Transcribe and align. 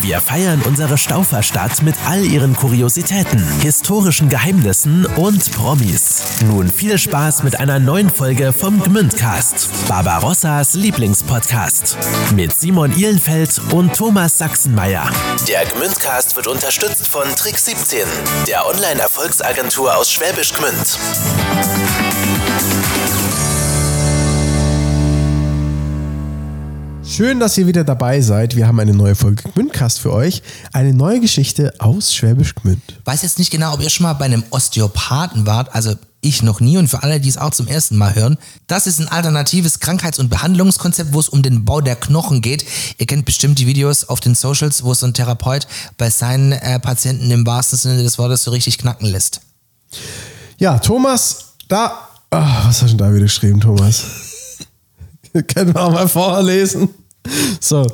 Wir 0.00 0.20
feiern 0.20 0.62
unsere 0.62 0.98
Stauferstadt 0.98 1.82
mit 1.82 1.94
all 2.06 2.24
ihren 2.24 2.56
Kuriositäten, 2.56 3.46
historischen 3.60 4.28
Geheimnissen 4.28 5.06
und 5.06 5.52
Promis. 5.52 6.22
Nun 6.44 6.70
viel 6.70 6.98
Spaß 6.98 7.42
mit 7.42 7.60
einer 7.60 7.78
neuen 7.78 8.10
Folge 8.10 8.52
vom 8.52 8.82
Gmündcast, 8.82 9.68
Barbarossas 9.88 10.74
Lieblingspodcast. 10.74 11.96
Mit 12.34 12.52
Simon 12.58 12.96
Ihlenfeld 12.96 13.60
und 13.72 13.94
Thomas 13.94 14.38
Sachsenmeier. 14.38 15.08
Der 15.46 15.64
Gmündcast 15.66 16.34
wird 16.34 16.48
unterstützt 16.48 17.06
von 17.06 17.28
Trick 17.36 17.58
17, 17.58 18.00
der 18.48 18.66
Online-Erfolgsagentur 18.66 19.96
aus 19.96 20.10
Schwäbisch 20.10 20.52
Gmünd. 20.54 20.98
Schön, 27.14 27.40
dass 27.40 27.58
ihr 27.58 27.66
wieder 27.66 27.84
dabei 27.84 28.22
seid. 28.22 28.56
Wir 28.56 28.66
haben 28.66 28.80
eine 28.80 28.94
neue 28.94 29.14
Folge 29.14 29.42
Gmündcast 29.42 30.00
für 30.00 30.14
euch. 30.14 30.42
Eine 30.72 30.94
neue 30.94 31.20
Geschichte 31.20 31.74
aus 31.78 32.14
Schwäbisch 32.14 32.54
Gmünd. 32.54 32.80
Weiß 33.04 33.20
jetzt 33.20 33.38
nicht 33.38 33.50
genau, 33.50 33.74
ob 33.74 33.82
ihr 33.82 33.90
schon 33.90 34.04
mal 34.04 34.14
bei 34.14 34.24
einem 34.24 34.42
Osteopathen 34.48 35.44
wart. 35.44 35.74
Also 35.74 35.94
ich 36.22 36.42
noch 36.42 36.60
nie 36.60 36.78
und 36.78 36.88
für 36.88 37.02
alle, 37.02 37.20
die 37.20 37.28
es 37.28 37.36
auch 37.36 37.50
zum 37.50 37.66
ersten 37.66 37.98
Mal 37.98 38.14
hören. 38.14 38.38
Das 38.66 38.86
ist 38.86 38.98
ein 38.98 39.08
alternatives 39.08 39.78
Krankheits- 39.78 40.18
und 40.18 40.30
Behandlungskonzept, 40.30 41.12
wo 41.12 41.20
es 41.20 41.28
um 41.28 41.42
den 41.42 41.66
Bau 41.66 41.82
der 41.82 41.96
Knochen 41.96 42.40
geht. 42.40 42.64
Ihr 42.96 43.04
kennt 43.04 43.26
bestimmt 43.26 43.58
die 43.58 43.66
Videos 43.66 44.04
auf 44.08 44.20
den 44.20 44.34
Socials, 44.34 44.82
wo 44.82 44.94
so 44.94 45.04
ein 45.04 45.12
Therapeut 45.12 45.66
bei 45.98 46.08
seinen 46.08 46.52
äh, 46.52 46.80
Patienten 46.80 47.30
im 47.30 47.46
wahrsten 47.46 47.78
Sinne 47.78 48.02
des 48.02 48.16
Wortes 48.16 48.44
so 48.44 48.52
richtig 48.52 48.78
knacken 48.78 49.06
lässt. 49.06 49.42
Ja, 50.56 50.78
Thomas, 50.78 51.56
da. 51.68 52.08
Ah, 52.30 52.68
was 52.68 52.80
hast 52.80 52.94
du 52.94 52.96
denn 52.96 52.98
da 52.98 53.12
wieder 53.12 53.24
geschrieben, 53.24 53.60
Thomas? 53.60 54.04
Können 55.48 55.74
wir 55.74 55.82
auch 55.82 55.92
mal 55.92 56.08
vorlesen. 56.08 56.88
So. 57.60 57.86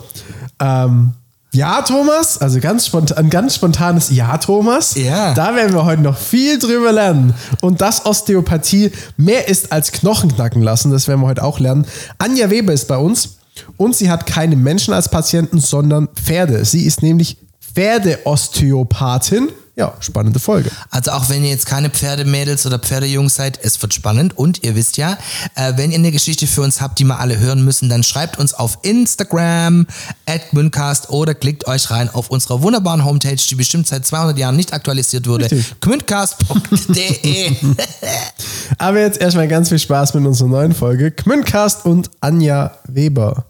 Ähm, 0.60 1.12
ja, 1.52 1.80
Thomas, 1.82 2.38
also 2.38 2.60
ganz 2.60 2.86
spontan, 2.86 3.18
ein 3.18 3.30
ganz 3.30 3.54
spontanes 3.54 4.10
Ja, 4.10 4.36
Thomas. 4.36 4.94
Ja. 4.96 5.32
Da 5.34 5.54
werden 5.56 5.72
wir 5.72 5.84
heute 5.84 6.02
noch 6.02 6.16
viel 6.18 6.58
drüber 6.58 6.92
lernen. 6.92 7.34
Und 7.62 7.80
dass 7.80 8.04
Osteopathie 8.04 8.92
mehr 9.16 9.48
ist 9.48 9.72
als 9.72 9.92
Knochen 9.92 10.34
knacken 10.34 10.62
lassen, 10.62 10.90
das 10.90 11.08
werden 11.08 11.22
wir 11.22 11.26
heute 11.26 11.42
auch 11.42 11.58
lernen. 11.58 11.86
Anja 12.18 12.50
Weber 12.50 12.72
ist 12.72 12.86
bei 12.86 12.98
uns 12.98 13.38
und 13.76 13.96
sie 13.96 14.10
hat 14.10 14.26
keine 14.26 14.56
Menschen 14.56 14.92
als 14.92 15.08
Patienten, 15.10 15.58
sondern 15.58 16.08
Pferde. 16.08 16.64
Sie 16.64 16.84
ist 16.84 17.02
nämlich 17.02 17.38
Pferdeosteopathin. 17.74 19.48
Ja, 19.78 19.94
spannende 20.00 20.40
Folge. 20.40 20.72
Also 20.90 21.12
auch 21.12 21.28
wenn 21.28 21.44
ihr 21.44 21.50
jetzt 21.50 21.66
keine 21.66 21.88
Pferdemädels 21.88 22.66
oder 22.66 22.80
Pferdejungs 22.80 23.36
seid, 23.36 23.60
es 23.62 23.80
wird 23.80 23.94
spannend. 23.94 24.36
Und 24.36 24.64
ihr 24.64 24.74
wisst 24.74 24.96
ja, 24.96 25.16
äh, 25.54 25.74
wenn 25.76 25.92
ihr 25.92 25.98
eine 25.98 26.10
Geschichte 26.10 26.48
für 26.48 26.62
uns 26.62 26.80
habt, 26.80 26.98
die 26.98 27.04
wir 27.04 27.20
alle 27.20 27.38
hören 27.38 27.64
müssen, 27.64 27.88
dann 27.88 28.02
schreibt 28.02 28.40
uns 28.40 28.54
auf 28.54 28.80
Instagram 28.82 29.86
at 30.26 30.52
Mündcast 30.52 31.10
oder 31.10 31.32
klickt 31.32 31.68
euch 31.68 31.92
rein 31.92 32.10
auf 32.12 32.28
unserer 32.28 32.60
wunderbaren 32.60 33.04
Homepage, 33.04 33.36
die 33.36 33.54
bestimmt 33.54 33.86
seit 33.86 34.04
200 34.04 34.36
Jahren 34.36 34.56
nicht 34.56 34.72
aktualisiert 34.72 35.28
wurde. 35.28 35.48
Gmündcast.de 35.80 37.52
Aber 38.78 38.98
jetzt 38.98 39.20
erstmal 39.20 39.46
ganz 39.46 39.68
viel 39.68 39.78
Spaß 39.78 40.14
mit 40.14 40.26
unserer 40.26 40.48
neuen 40.48 40.74
Folge. 40.74 41.12
Gmündcast 41.12 41.84
und 41.84 42.10
Anja 42.20 42.72
Weber. 42.88 43.44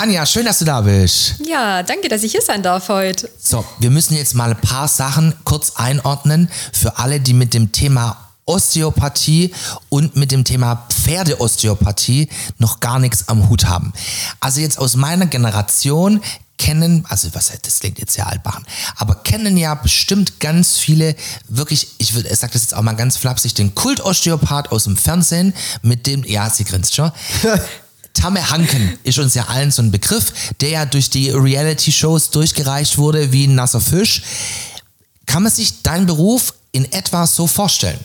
Anja, 0.00 0.24
schön, 0.26 0.44
dass 0.44 0.60
du 0.60 0.64
da 0.64 0.80
bist. 0.82 1.34
Ja, 1.44 1.82
danke, 1.82 2.08
dass 2.08 2.22
ich 2.22 2.30
hier 2.30 2.40
sein 2.40 2.62
darf 2.62 2.88
heute. 2.88 3.28
So, 3.36 3.64
wir 3.80 3.90
müssen 3.90 4.14
jetzt 4.14 4.32
mal 4.32 4.50
ein 4.50 4.60
paar 4.60 4.86
Sachen 4.86 5.34
kurz 5.42 5.72
einordnen 5.74 6.48
für 6.72 6.98
alle, 6.98 7.18
die 7.18 7.34
mit 7.34 7.52
dem 7.52 7.72
Thema 7.72 8.16
Osteopathie 8.46 9.52
und 9.88 10.14
mit 10.14 10.30
dem 10.30 10.44
Thema 10.44 10.86
Pferdeosteopathie 10.88 12.28
noch 12.58 12.78
gar 12.78 13.00
nichts 13.00 13.26
am 13.26 13.48
Hut 13.48 13.64
haben. 13.64 13.92
Also 14.38 14.60
jetzt 14.60 14.78
aus 14.78 14.94
meiner 14.94 15.26
Generation 15.26 16.20
kennen, 16.58 17.04
also 17.08 17.34
was 17.34 17.50
das 17.60 17.80
klingt 17.80 17.98
jetzt 17.98 18.14
sehr 18.14 18.28
altbachen, 18.28 18.64
aber 18.98 19.16
kennen 19.16 19.56
ja 19.56 19.74
bestimmt 19.74 20.38
ganz 20.38 20.78
viele 20.78 21.16
wirklich, 21.48 21.88
ich 21.98 22.14
würde, 22.14 22.28
ich 22.28 22.38
sag 22.38 22.52
das 22.52 22.62
jetzt 22.62 22.74
auch 22.74 22.82
mal 22.82 22.94
ganz 22.94 23.16
flapsig, 23.16 23.54
den 23.54 23.74
Kult-Osteopath 23.74 24.70
aus 24.70 24.84
dem 24.84 24.96
Fernsehen, 24.96 25.54
mit 25.82 26.06
dem, 26.06 26.22
ja, 26.22 26.48
sie 26.50 26.62
grinst 26.62 26.94
schon. 26.94 27.10
Tamme 28.18 28.50
Hanken 28.50 28.98
ist 29.04 29.18
uns 29.18 29.34
ja 29.34 29.44
allen 29.44 29.70
so 29.70 29.80
ein 29.80 29.92
Begriff, 29.92 30.32
der 30.60 30.70
ja 30.70 30.84
durch 30.84 31.08
die 31.08 31.30
Reality-Shows 31.30 32.30
durchgereicht 32.30 32.98
wurde 32.98 33.32
wie 33.32 33.46
ein 33.46 33.54
nasser 33.54 33.80
Fisch. 33.80 34.22
Kann 35.26 35.44
man 35.44 35.52
sich 35.52 35.82
deinen 35.82 36.06
Beruf 36.06 36.54
in 36.72 36.90
etwa 36.92 37.26
so 37.26 37.46
vorstellen? 37.46 38.00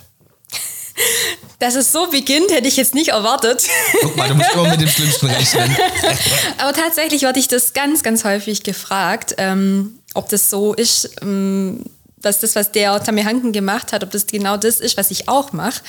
Dass 1.58 1.76
es 1.76 1.92
so 1.92 2.08
beginnt, 2.12 2.52
hätte 2.52 2.68
ich 2.68 2.78
jetzt 2.78 2.94
nicht 2.94 3.10
erwartet. 3.10 3.64
Guck 4.02 4.16
mal, 4.16 4.28
du 4.28 4.36
musst 4.36 4.52
immer 4.54 4.70
mit 4.70 4.82
dem 4.82 4.90
Schlimmsten 4.90 5.28
rechnen. 5.28 5.76
Aber 6.58 6.74
tatsächlich 6.74 7.24
werde 7.24 7.40
ich 7.40 7.48
das 7.48 7.74
ganz, 7.74 8.04
ganz 8.04 8.24
häufig 8.24 8.64
gefragt, 8.64 9.34
ähm, 9.38 9.96
ob 10.14 10.30
das 10.30 10.50
so 10.50 10.74
ist, 10.74 11.10
ähm, 11.22 11.86
dass 12.22 12.40
das, 12.40 12.56
was 12.56 12.72
der 12.72 13.04
Tammy 13.04 13.24
Hanken 13.24 13.52
gemacht 13.52 13.94
hat, 13.94 14.04
ob 14.04 14.12
das 14.12 14.28
genau 14.28 14.58
das 14.58 14.80
ist, 14.80 14.96
was 14.98 15.10
ich 15.10 15.28
auch 15.28 15.54
mache. 15.54 15.82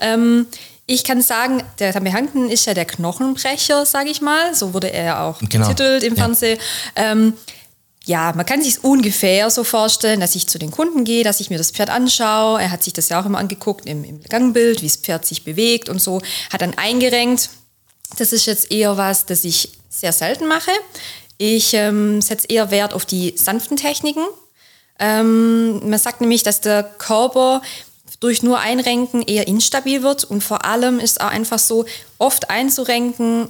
Ähm, 0.00 0.46
ich 0.92 1.04
kann 1.04 1.22
sagen, 1.22 1.62
der 1.78 1.92
Tammy 1.92 2.10
Hanken 2.10 2.50
ist 2.50 2.66
ja 2.66 2.74
der 2.74 2.84
Knochenbrecher, 2.84 3.86
sage 3.86 4.10
ich 4.10 4.20
mal. 4.20 4.54
So 4.56 4.74
wurde 4.74 4.92
er 4.92 5.22
auch 5.22 5.38
Genau. 5.38 5.68
betitelt 5.68 6.02
im 6.02 6.14
Ja. 6.16 6.24
Fernsehen. 6.24 6.58
Ähm, 6.96 7.34
ja, 8.06 8.32
man 8.34 8.44
kann 8.44 8.60
sich 8.60 8.82
ungefähr 8.82 9.50
so 9.50 9.62
vorstellen, 9.62 10.18
dass 10.18 10.34
ich 10.34 10.48
zu 10.48 10.58
den 10.58 10.72
Kunden 10.72 11.04
gehe, 11.04 11.22
dass 11.22 11.38
ich 11.38 11.48
mir 11.48 11.58
das 11.58 11.70
Pferd 11.70 11.90
anschaue. 11.90 12.60
Er 12.60 12.72
hat 12.72 12.82
sich 12.82 12.92
das 12.92 13.08
ja 13.08 13.20
auch 13.20 13.26
immer 13.26 13.38
angeguckt 13.38 13.86
im, 13.86 14.02
im 14.02 14.20
Gangbild, 14.24 14.82
wie 14.82 14.86
das 14.88 14.96
Pferd 14.96 15.24
sich 15.24 15.44
bewegt 15.44 15.88
und 15.88 16.00
so. 16.02 16.20
Hat 16.52 16.60
dann 16.60 16.76
eingerenkt. 16.76 17.50
Das 18.18 18.32
ist 18.32 18.46
jetzt 18.46 18.72
eher 18.72 18.96
was, 18.96 19.26
das 19.26 19.44
ich 19.44 19.70
sehr 19.88 20.12
selten 20.12 20.48
mache. 20.48 20.72
Ich 21.38 21.72
ähm, 21.74 22.20
setze 22.20 22.48
eher 22.48 22.72
Wert 22.72 22.94
auf 22.94 23.06
die 23.06 23.34
sanften 23.36 23.76
Techniken. 23.76 24.24
Ähm, 24.98 25.88
man 25.88 25.98
sagt 26.00 26.20
nämlich, 26.20 26.42
dass 26.42 26.60
der 26.60 26.82
Körper 26.82 27.62
durch 28.20 28.42
nur 28.42 28.58
Einrenken 28.58 29.22
eher 29.22 29.48
instabil 29.48 30.02
wird 30.02 30.24
und 30.24 30.44
vor 30.44 30.64
allem 30.64 31.00
ist 31.00 31.20
auch 31.20 31.30
einfach 31.30 31.58
so, 31.58 31.86
oft 32.18 32.50
einzurenken 32.50 33.48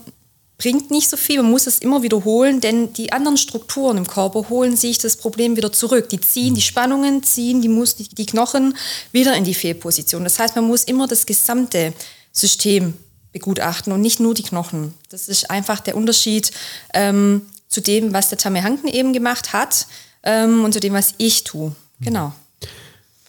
bringt 0.61 0.91
nicht 0.91 1.09
so 1.09 1.17
viel, 1.17 1.43
man 1.43 1.51
muss 1.51 1.67
es 1.67 1.79
immer 1.79 2.03
wiederholen, 2.03 2.61
denn 2.61 2.93
die 2.93 3.13
anderen 3.13 3.39
Strukturen 3.39 3.97
im 3.97 4.07
Körper 4.07 4.51
holen 4.51 4.77
sich 4.77 4.99
das 4.99 5.17
Problem 5.17 5.57
wieder 5.57 5.73
zurück. 5.73 6.11
Die 6.11 6.21
ziehen 6.21 6.55
die 6.55 6.61
Spannungen, 6.61 7.23
ziehen 7.23 7.63
die, 7.63 7.69
Mus 7.69 7.97
die, 7.97 8.27
Knochen 8.27 8.77
wieder 9.11 9.35
in 9.35 9.45
die 9.45 9.55
Fehlposition. 9.55 10.23
Das 10.23 10.39
heißt, 10.39 10.57
man 10.57 10.67
muss 10.67 10.85
immer 10.85 11.09
das 11.09 11.25
gesamte 11.25 11.95
System 12.31 12.93
begutachten 13.33 13.91
und 13.91 14.03
nicht 14.03 14.21
nur 14.21 14.35
die 14.35 14.43
Knochen. 14.43 14.93
Das 15.09 15.29
ist 15.29 15.51
einfach 15.51 15.81
der 15.81 15.97
Unterschied 15.97 16.51
ähm, 16.93 17.47
zu 17.69 17.81
dem, 17.81 18.13
was 18.13 18.29
der 18.29 18.37
Tamme 18.37 18.63
Hanken 18.63 18.89
eben 18.89 19.15
gemacht 19.15 19.55
hat 19.55 19.87
ähm, 20.25 20.63
und 20.63 20.75
zu 20.75 20.81
dem, 20.81 20.93
was 20.93 21.15
ich 21.17 21.45
tue. 21.45 21.75
Genau. 22.03 22.35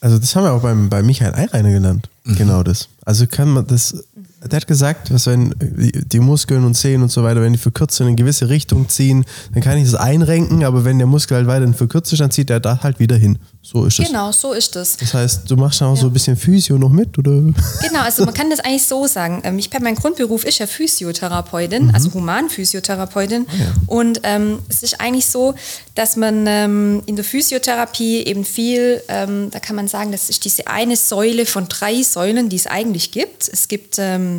Also 0.01 0.17
das 0.17 0.35
haben 0.35 0.44
wir 0.44 0.51
auch 0.51 0.63
beim, 0.63 0.89
bei 0.89 1.03
Michael 1.03 1.35
Eireiner 1.35 1.72
genannt. 1.72 2.09
Genau 2.25 2.63
das. 2.63 2.89
Also 3.06 3.28
kann 3.28 3.50
man 3.50 3.67
das, 3.67 4.03
der 4.44 4.57
hat 4.57 4.68
gesagt, 4.68 5.13
was 5.13 5.28
wenn 5.28 5.53
die 5.59 6.19
Muskeln 6.19 6.66
und 6.66 6.74
Zehen 6.74 7.03
und 7.03 7.12
so 7.12 7.24
weiter, 7.24 7.41
wenn 7.41 7.53
die 7.53 7.59
verkürzt 7.59 8.00
in 8.00 8.07
eine 8.07 8.16
gewisse 8.16 8.50
Richtung 8.50 8.90
ziehen, 8.90 9.24
dann 9.53 9.62
kann 9.62 9.78
ich 9.78 9.85
das 9.85 9.96
einrenken, 9.96 10.63
aber 10.63 10.84
wenn 10.84 10.97
der 10.97 11.07
Muskel 11.07 11.38
halt 11.38 11.47
weiterhin 11.47 11.75
verkürzt 11.75 12.12
ist, 12.12 12.19
dann 12.19 12.31
zieht 12.31 12.50
er 12.50 12.59
da 12.59 12.79
halt 12.81 13.00
wieder 13.00 13.16
hin. 13.16 13.38
So 13.62 13.85
ist 13.85 14.00
es. 14.00 14.07
Genau, 14.07 14.31
so 14.31 14.53
ist 14.53 14.75
es. 14.75 14.97
Das 14.97 15.13
heißt, 15.13 15.52
du 15.52 15.56
machst 15.56 15.81
dann 15.81 15.90
auch 15.90 15.97
so 15.97 16.07
ein 16.07 16.13
bisschen 16.13 16.35
Physio 16.35 16.79
noch 16.79 16.90
mit, 16.90 17.16
oder? 17.19 17.31
Genau, 17.31 18.02
also 18.02 18.25
man 18.25 18.34
kann 18.34 18.50
das 18.50 18.59
eigentlich 18.59 18.85
so 18.85 19.06
sagen. 19.06 19.41
Ähm, 19.44 19.59
Ich, 19.59 19.69
mein 19.79 19.94
Grundberuf 19.94 20.44
ist 20.44 20.58
ja 20.58 20.66
Physiotherapeutin, 20.66 21.91
also 21.94 22.12
Humanphysiotherapeutin. 22.12 23.46
Und 23.85 24.22
ähm, 24.23 24.59
es 24.69 24.81
ist 24.81 25.00
eigentlich 25.00 25.28
so, 25.28 25.53
dass 25.94 26.16
man 26.16 26.46
ähm, 26.47 27.03
in 27.06 27.16
der 27.16 27.25
Physiotherapie 27.25 28.23
eben 28.23 28.46
viel, 28.46 29.03
ähm, 29.08 29.52
da 29.52 29.59
kann 29.59 29.76
man 29.76 29.88
sagen, 29.88 30.11
das 30.11 30.29
ist 30.29 30.43
diese 30.46 30.66
eine 30.66 30.96
Säule 30.96 31.46
von 31.46 31.67
drei 31.67 32.02
Säulen, 32.02 32.49
die 32.49 32.55
es 32.55 32.66
eigentlich 32.66 33.11
gibt. 33.11 33.47
Es 33.47 33.67
gibt 33.67 33.97
ähm, 33.99 34.30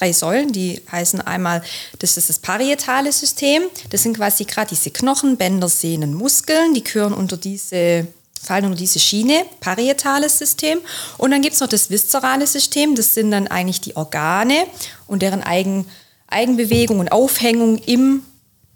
drei 0.00 0.12
Säulen, 0.12 0.52
die 0.52 0.80
heißen 0.90 1.20
einmal, 1.20 1.62
das 1.98 2.16
ist 2.16 2.28
das 2.28 2.38
parietale 2.38 3.12
System. 3.12 3.62
Das 3.90 4.02
sind 4.02 4.16
quasi 4.16 4.44
gerade 4.44 4.70
diese 4.70 4.90
Knochen, 4.90 5.36
Bänder, 5.36 5.68
Sehnen, 5.68 6.14
Muskeln, 6.14 6.74
die 6.74 6.82
gehören 6.82 7.12
unter 7.12 7.36
diese 7.36 8.06
fallen 8.42 8.64
unter 8.64 8.78
diese 8.78 8.98
Schiene, 8.98 9.44
parietales 9.60 10.38
System. 10.38 10.78
Und 11.18 11.30
dann 11.30 11.42
gibt 11.42 11.54
es 11.54 11.60
noch 11.60 11.68
das 11.68 11.90
viszerale 11.90 12.46
System, 12.46 12.94
das 12.94 13.12
sind 13.12 13.32
dann 13.32 13.48
eigentlich 13.48 13.82
die 13.82 13.96
Organe 13.96 14.66
und 15.06 15.20
deren 15.20 15.42
Eigen, 15.42 15.86
Eigenbewegung 16.26 17.00
und 17.00 17.12
Aufhängung 17.12 17.76
im, 17.76 18.22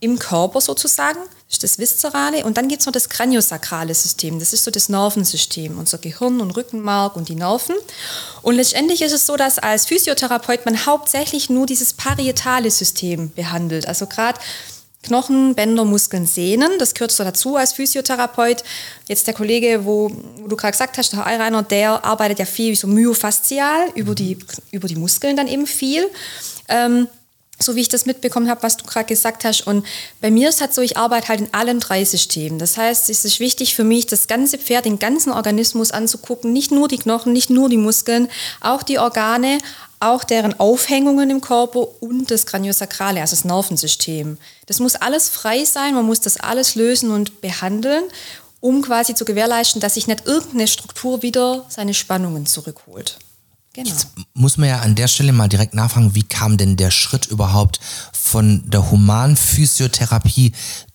im 0.01 0.19
Körper 0.19 0.61
sozusagen. 0.61 1.19
Ist 1.55 1.63
das 1.63 1.79
viszerale. 1.79 2.45
Und 2.45 2.57
dann 2.57 2.67
gibt 2.67 2.81
es 2.81 2.87
noch 2.87 2.93
das 2.93 3.09
kraniosakrale 3.09 3.95
System, 3.95 4.41
das 4.41 4.53
ist 4.53 4.65
so 4.65 4.73
das 4.73 4.89
Nervensystem, 4.89 5.79
unser 5.79 5.99
Gehirn 5.99 6.41
und 6.41 6.51
Rückenmark 6.51 7.15
und 7.15 7.29
die 7.29 7.37
Nerven. 7.37 7.77
Und 8.43 8.57
letztendlich 8.57 9.03
ist 9.03 9.13
es 9.13 9.25
so, 9.25 9.37
dass 9.37 9.61
als 9.61 9.87
Physiotherapeut 9.87 10.67
man 10.67 10.85
hauptsächlich 10.85 11.51
nur 11.51 11.67
dieses 11.67 11.93
parietale 11.93 12.73
System 12.73 13.31
behandelt. 13.31 13.87
Also 13.87 14.07
gerade 14.07 14.41
Knochen, 15.05 15.55
Bänder, 15.55 15.85
Muskeln, 15.85 16.27
Sehnen. 16.27 16.73
Das 16.81 16.93
gehört 16.93 17.13
so 17.13 17.23
dazu 17.23 17.55
als 17.55 17.73
Physiotherapeut. 17.75 18.65
Jetzt 19.07 19.29
der 19.29 19.35
Kollege, 19.35 19.85
wo, 19.85 20.11
wo 20.41 20.49
du 20.49 20.57
gerade 20.57 20.73
gesagt 20.73 20.99
hast, 20.99 21.13
der 21.13 21.21
Herr 21.21 21.27
Eirainer, 21.27 21.63
der 21.63 22.05
arbeitet 22.05 22.41
ja 22.41 22.47
viel 22.47 22.75
so 22.75 22.89
myofaszial 22.89 23.91
über 23.95 24.17
die, 24.17 24.39
über 24.73 24.89
die 24.89 24.97
Muskeln 24.97 25.37
dann 25.37 25.47
eben 25.47 25.69
viel. 25.69 26.11
Ähm, 26.69 27.07
so 27.59 27.77
wie 27.77 27.81
ich 27.81 27.89
das 27.89 28.07
mitbekommen 28.07 28.49
habe, 28.49 28.63
was 28.63 28.77
du 28.77 28.85
gerade 28.85 29.07
gesagt 29.07 29.45
hast. 29.45 29.67
Und 29.67 29.87
bei 30.21 30.31
mir 30.31 30.49
ist 30.49 30.61
halt 30.61 30.75
so, 30.75 30.83
ich 30.83 30.97
arbeite 30.97 31.29
halt 31.29 31.41
in 31.41 31.55
allen 31.55 31.81
drei 31.81 32.05
Systemen. 32.05 32.59
Das 32.59 32.77
heißt, 32.77 33.09
es 33.11 33.25
ist 33.25 33.41
wichtig 33.41 33.75
für 33.75 33.85
mich, 33.85 34.07
das 34.07 34.27
ganze 34.27 34.59
Pferd, 34.59 34.85
den 34.85 34.99
ganzen 34.99 35.33
Organismus 35.33 35.91
anzugucken. 35.91 36.53
Nicht 36.53 36.73
nur 36.73 36.89
die 36.89 36.99
Knochen, 36.99 37.33
nicht 37.33 37.51
nur 37.51 37.69
die 37.69 37.77
Muskeln, 37.77 38.29
auch 38.61 38.83
die 38.83 38.99
Organe, 38.99 39.59
auch 40.01 40.25
deren 40.25 40.59
Aufhängungen 40.61 41.31
im 41.31 41.41
Körper 41.41 41.87
und 42.03 42.31
das 42.31 42.47
Kraniosakrale, 42.47 43.21
also 43.21 43.37
das 43.37 43.45
Nervensystem. 43.45 44.39
Das 44.67 44.81
muss 44.81 44.97
alles 44.97 45.29
frei 45.29 45.65
sein, 45.65 45.95
man 45.95 46.05
muss 46.05 46.21
das 46.21 46.39
alles 46.39 46.75
lösen 46.75 47.11
und 47.11 47.41
behandeln, 47.41 48.05
um 48.61 48.83
quasi 48.83 49.15
zu 49.15 49.25
gewährleisten, 49.25 49.81
dass 49.81 49.95
sich 49.95 50.07
nicht 50.07 50.27
irgendeine 50.27 50.69
Struktur 50.69 51.23
wieder 51.23 51.65
seine 51.69 51.95
Spannungen 51.95 52.47
zurückholt. 52.47 53.19
Genau. 53.75 53.91
Jetzt 53.91 54.09
muss 54.35 54.57
man 54.57 54.69
ja 54.69 54.79
an 54.81 54.95
der 54.95 55.09
Stelle 55.09 55.33
mal 55.33 55.49
direkt 55.49 55.75
nachfragen, 55.75 56.15
wie 56.15 56.23
kam 56.23 56.57
denn 56.57 56.77
der 56.77 56.93
Schritt 56.93 57.27
überhaupt 57.27 57.81
von 58.13 58.63
der 58.71 58.91
Humanphysiotherapie 58.91 60.53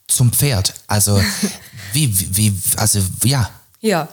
zum 0.08 0.32
Pferd? 0.32 0.74
Also, 0.88 1.22
wie, 1.94 2.10
wie, 2.36 2.58
also, 2.78 3.02
ja. 3.24 3.50
Ja, 3.82 4.08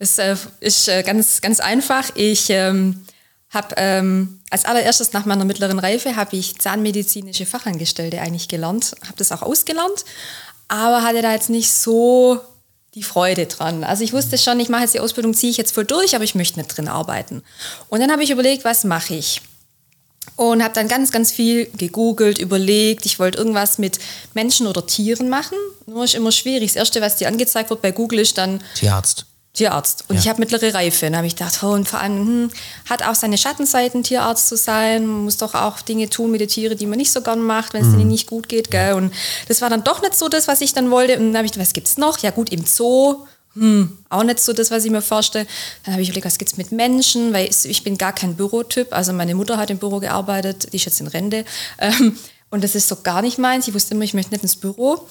es 0.00 0.18
äh, 0.18 0.36
ist 0.58 0.88
äh, 0.88 1.04
ganz, 1.04 1.40
ganz 1.40 1.60
einfach. 1.60 2.10
Ich 2.16 2.50
ähm, 2.50 3.04
habe 3.50 3.74
ähm, 3.76 4.40
als 4.50 4.64
allererstes 4.64 5.12
nach 5.12 5.24
meiner 5.24 5.44
mittleren 5.44 5.78
Reife 5.78 6.16
habe 6.16 6.36
ich 6.36 6.58
zahnmedizinische 6.58 7.46
Fachangestellte 7.46 8.20
eigentlich 8.20 8.48
gelernt, 8.48 8.96
habe 9.02 9.16
das 9.16 9.30
auch 9.30 9.42
ausgelernt, 9.42 10.04
aber 10.66 11.02
hatte 11.02 11.22
da 11.22 11.32
jetzt 11.32 11.50
nicht 11.50 11.70
so 11.70 12.40
die 12.98 13.04
Freude 13.04 13.46
dran. 13.46 13.84
Also 13.84 14.02
ich 14.02 14.12
wusste 14.12 14.36
schon, 14.36 14.58
ich 14.58 14.68
mache 14.68 14.82
jetzt 14.82 14.94
die 14.94 15.00
Ausbildung, 15.00 15.32
ziehe 15.32 15.50
ich 15.50 15.56
jetzt 15.56 15.72
voll 15.72 15.84
durch, 15.84 16.14
aber 16.14 16.24
ich 16.24 16.34
möchte 16.34 16.58
nicht 16.58 16.76
drin 16.76 16.88
arbeiten. 16.88 17.42
Und 17.88 18.00
dann 18.00 18.10
habe 18.10 18.24
ich 18.24 18.30
überlegt, 18.30 18.64
was 18.64 18.84
mache 18.84 19.14
ich? 19.14 19.40
Und 20.36 20.62
habe 20.62 20.74
dann 20.74 20.88
ganz, 20.88 21.10
ganz 21.10 21.32
viel 21.32 21.70
gegoogelt, 21.76 22.38
überlegt. 22.38 23.06
Ich 23.06 23.18
wollte 23.18 23.38
irgendwas 23.38 23.78
mit 23.78 23.98
Menschen 24.34 24.66
oder 24.66 24.84
Tieren 24.84 25.28
machen. 25.28 25.56
Nur 25.86 26.04
ist 26.04 26.14
immer 26.14 26.32
schwierig. 26.32 26.72
Das 26.72 26.76
Erste, 26.76 27.00
was 27.00 27.16
dir 27.16 27.28
angezeigt 27.28 27.70
wird 27.70 27.82
bei 27.82 27.92
Google, 27.92 28.18
ist 28.18 28.36
dann 28.36 28.62
Tierarzt. 28.74 29.26
Tierarzt. 29.54 30.04
Und 30.08 30.16
ja. 30.16 30.22
ich 30.22 30.28
habe 30.28 30.40
mittlere 30.40 30.74
Reife. 30.74 31.06
Und 31.06 31.12
da 31.12 31.18
habe 31.18 31.26
ich 31.26 31.36
gedacht, 31.36 31.62
oh, 31.62 31.72
und 31.72 31.88
vor 31.88 32.00
allem 32.00 32.26
hm, 32.26 32.50
hat 32.88 33.02
auch 33.02 33.14
seine 33.14 33.38
Schattenseiten, 33.38 34.02
Tierarzt 34.02 34.48
zu 34.48 34.56
sein. 34.56 35.06
Man 35.06 35.24
muss 35.24 35.36
doch 35.36 35.54
auch 35.54 35.80
Dinge 35.80 36.08
tun 36.08 36.30
mit 36.30 36.40
den 36.40 36.48
Tieren, 36.48 36.78
die 36.78 36.86
man 36.86 36.98
nicht 36.98 37.10
so 37.10 37.22
gern 37.22 37.42
macht, 37.42 37.72
wenn 37.74 37.82
es 37.82 37.88
mhm. 37.88 37.98
denen 37.98 38.10
nicht 38.10 38.28
gut 38.28 38.48
geht. 38.48 38.70
Gell? 38.70 38.94
Und 38.94 39.12
das 39.48 39.60
war 39.60 39.70
dann 39.70 39.84
doch 39.84 40.00
nicht 40.02 40.14
so 40.14 40.28
das, 40.28 40.48
was 40.48 40.60
ich 40.60 40.72
dann 40.74 40.90
wollte. 40.90 41.18
Und 41.18 41.28
dann 41.28 41.36
habe 41.38 41.46
ich 41.46 41.52
gedacht, 41.52 41.66
was 41.66 41.72
gibt 41.72 41.88
es 41.88 41.98
noch? 41.98 42.18
Ja 42.18 42.30
gut, 42.30 42.50
im 42.50 42.64
Zoo. 42.64 43.26
Hm, 43.54 43.98
auch 44.08 44.22
nicht 44.22 44.38
so 44.38 44.52
das, 44.52 44.70
was 44.70 44.84
ich 44.84 44.90
mir 44.90 45.02
vorstelle. 45.02 45.46
Dann 45.84 45.94
habe 45.94 46.02
ich 46.02 46.08
überlegt, 46.08 46.26
was 46.26 46.38
gibt 46.38 46.52
es 46.52 46.56
mit 46.56 46.70
Menschen, 46.70 47.32
weil 47.32 47.48
ich 47.50 47.82
bin 47.82 47.98
gar 47.98 48.12
kein 48.12 48.36
Bürotyp. 48.36 48.92
Also 48.92 49.12
meine 49.12 49.34
Mutter 49.34 49.56
hat 49.56 49.70
im 49.70 49.78
Büro 49.78 49.98
gearbeitet, 49.98 50.72
die 50.72 50.76
ist 50.76 50.84
jetzt 50.84 51.00
in 51.00 51.08
Rente. 51.08 51.44
Ähm, 51.78 52.16
und 52.50 52.64
das 52.64 52.74
ist 52.74 52.88
so 52.88 52.96
gar 53.02 53.22
nicht 53.22 53.38
meins. 53.38 53.68
Ich 53.68 53.74
wusste 53.74 53.94
immer, 53.94 54.04
ich 54.04 54.14
möchte 54.14 54.32
nicht 54.32 54.42
ins 54.42 54.56
Büro. 54.56 55.06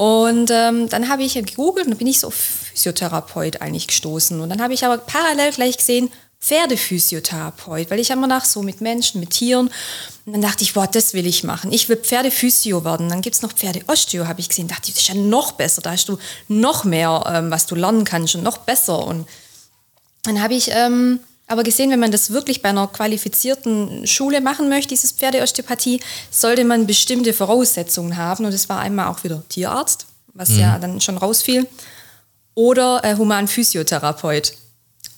Und 0.00 0.50
ähm, 0.50 0.88
dann 0.88 1.10
habe 1.10 1.24
ich 1.24 1.34
gegoogelt 1.34 1.86
und 1.86 1.98
bin 1.98 2.06
ich 2.06 2.20
so 2.20 2.30
Physiotherapeut 2.30 3.60
eigentlich 3.60 3.86
gestoßen. 3.86 4.40
Und 4.40 4.48
dann 4.48 4.62
habe 4.62 4.72
ich 4.72 4.86
aber 4.86 4.96
parallel 4.96 5.52
gleich 5.52 5.76
gesehen, 5.76 6.10
Pferdephysiotherapeut, 6.40 7.90
weil 7.90 7.98
ich 7.98 8.08
immer 8.08 8.26
nach 8.26 8.46
so 8.46 8.62
mit 8.62 8.80
Menschen, 8.80 9.20
mit 9.20 9.28
Tieren. 9.28 9.68
Und 10.24 10.32
dann 10.32 10.40
dachte 10.40 10.64
ich, 10.64 10.72
boah, 10.72 10.86
das 10.86 11.12
will 11.12 11.26
ich 11.26 11.44
machen. 11.44 11.70
Ich 11.70 11.90
will 11.90 11.98
Pferdephysio 11.98 12.82
werden. 12.82 13.10
Dann 13.10 13.20
gibt 13.20 13.36
es 13.36 13.42
noch 13.42 13.52
Pferdeosteo, 13.52 14.26
habe 14.26 14.40
ich 14.40 14.48
gesehen. 14.48 14.68
Dachte 14.68 14.88
ich, 14.88 14.94
das 14.94 15.02
ist 15.02 15.08
ja 15.08 15.14
noch 15.16 15.52
besser. 15.52 15.82
Da 15.82 15.90
hast 15.90 16.08
du 16.08 16.16
noch 16.48 16.84
mehr, 16.84 17.22
ähm, 17.26 17.50
was 17.50 17.66
du 17.66 17.74
lernen 17.74 18.04
kannst 18.04 18.34
und 18.34 18.42
noch 18.42 18.56
besser. 18.56 19.06
Und 19.06 19.28
dann 20.22 20.40
habe 20.40 20.54
ich 20.54 20.70
ähm, 20.72 21.20
aber 21.50 21.64
gesehen, 21.64 21.90
wenn 21.90 21.98
man 21.98 22.12
das 22.12 22.30
wirklich 22.30 22.62
bei 22.62 22.68
einer 22.68 22.86
qualifizierten 22.86 24.06
Schule 24.06 24.40
machen 24.40 24.68
möchte, 24.68 24.90
dieses 24.90 25.10
Pferdeosteopathie, 25.10 26.00
sollte 26.30 26.64
man 26.64 26.86
bestimmte 26.86 27.32
Voraussetzungen 27.32 28.16
haben. 28.16 28.44
Und 28.44 28.54
das 28.54 28.68
war 28.68 28.78
einmal 28.78 29.08
auch 29.08 29.24
wieder 29.24 29.42
Tierarzt, 29.48 30.06
was 30.32 30.50
mhm. 30.50 30.58
ja 30.60 30.78
dann 30.78 31.00
schon 31.00 31.18
rausfiel, 31.18 31.66
oder 32.54 33.02
äh, 33.02 33.16
Humanphysiotherapeut. 33.16 34.52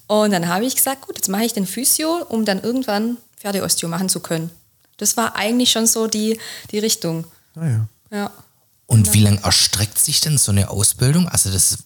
Und 0.06 0.30
dann 0.30 0.48
habe 0.48 0.64
ich 0.64 0.74
gesagt, 0.74 1.02
gut, 1.02 1.16
jetzt 1.16 1.28
mache 1.28 1.44
ich 1.44 1.52
den 1.52 1.66
Physio, 1.66 2.24
um 2.30 2.46
dann 2.46 2.62
irgendwann 2.62 3.18
Pferdeosteo 3.36 3.90
machen 3.90 4.08
zu 4.08 4.20
können. 4.20 4.50
Das 4.96 5.18
war 5.18 5.36
eigentlich 5.36 5.70
schon 5.70 5.86
so 5.86 6.06
die, 6.06 6.40
die 6.70 6.78
Richtung. 6.78 7.26
Ah 7.56 7.66
ja. 7.66 7.86
ja. 8.10 8.30
Und 8.86 9.02
genau. 9.02 9.14
wie 9.14 9.20
lange 9.20 9.42
erstreckt 9.42 9.98
sich 9.98 10.22
denn 10.22 10.38
so 10.38 10.50
eine 10.50 10.70
Ausbildung? 10.70 11.28
Also 11.28 11.50
das 11.50 11.78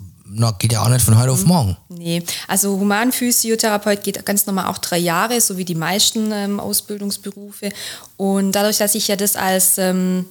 geht 0.59 0.73
ja 0.73 0.83
auch 0.83 0.89
nicht 0.89 1.05
von 1.05 1.19
heute 1.19 1.31
auf 1.31 1.43
mhm. 1.43 1.49
morgen. 1.49 1.77
Nee, 1.89 2.23
also 2.49 2.79
Humanphysiotherapeut 2.79 4.03
geht 4.03 4.25
ganz 4.25 4.47
normal 4.47 4.67
auch 4.67 4.79
drei 4.79 4.99
Jahre, 4.99 5.41
so 5.41 5.57
wie 5.57 5.65
die 5.65 5.75
meisten 5.75 6.33
ähm, 6.33 6.61
Ausbildungsberufe. 6.61 7.71
Und 8.17 8.53
dadurch, 8.53 8.79
dass 8.79 8.95
ich 8.95 9.09
ja 9.09 9.17
das 9.17 9.37
als, 9.37 9.79
ähm, 9.79 10.27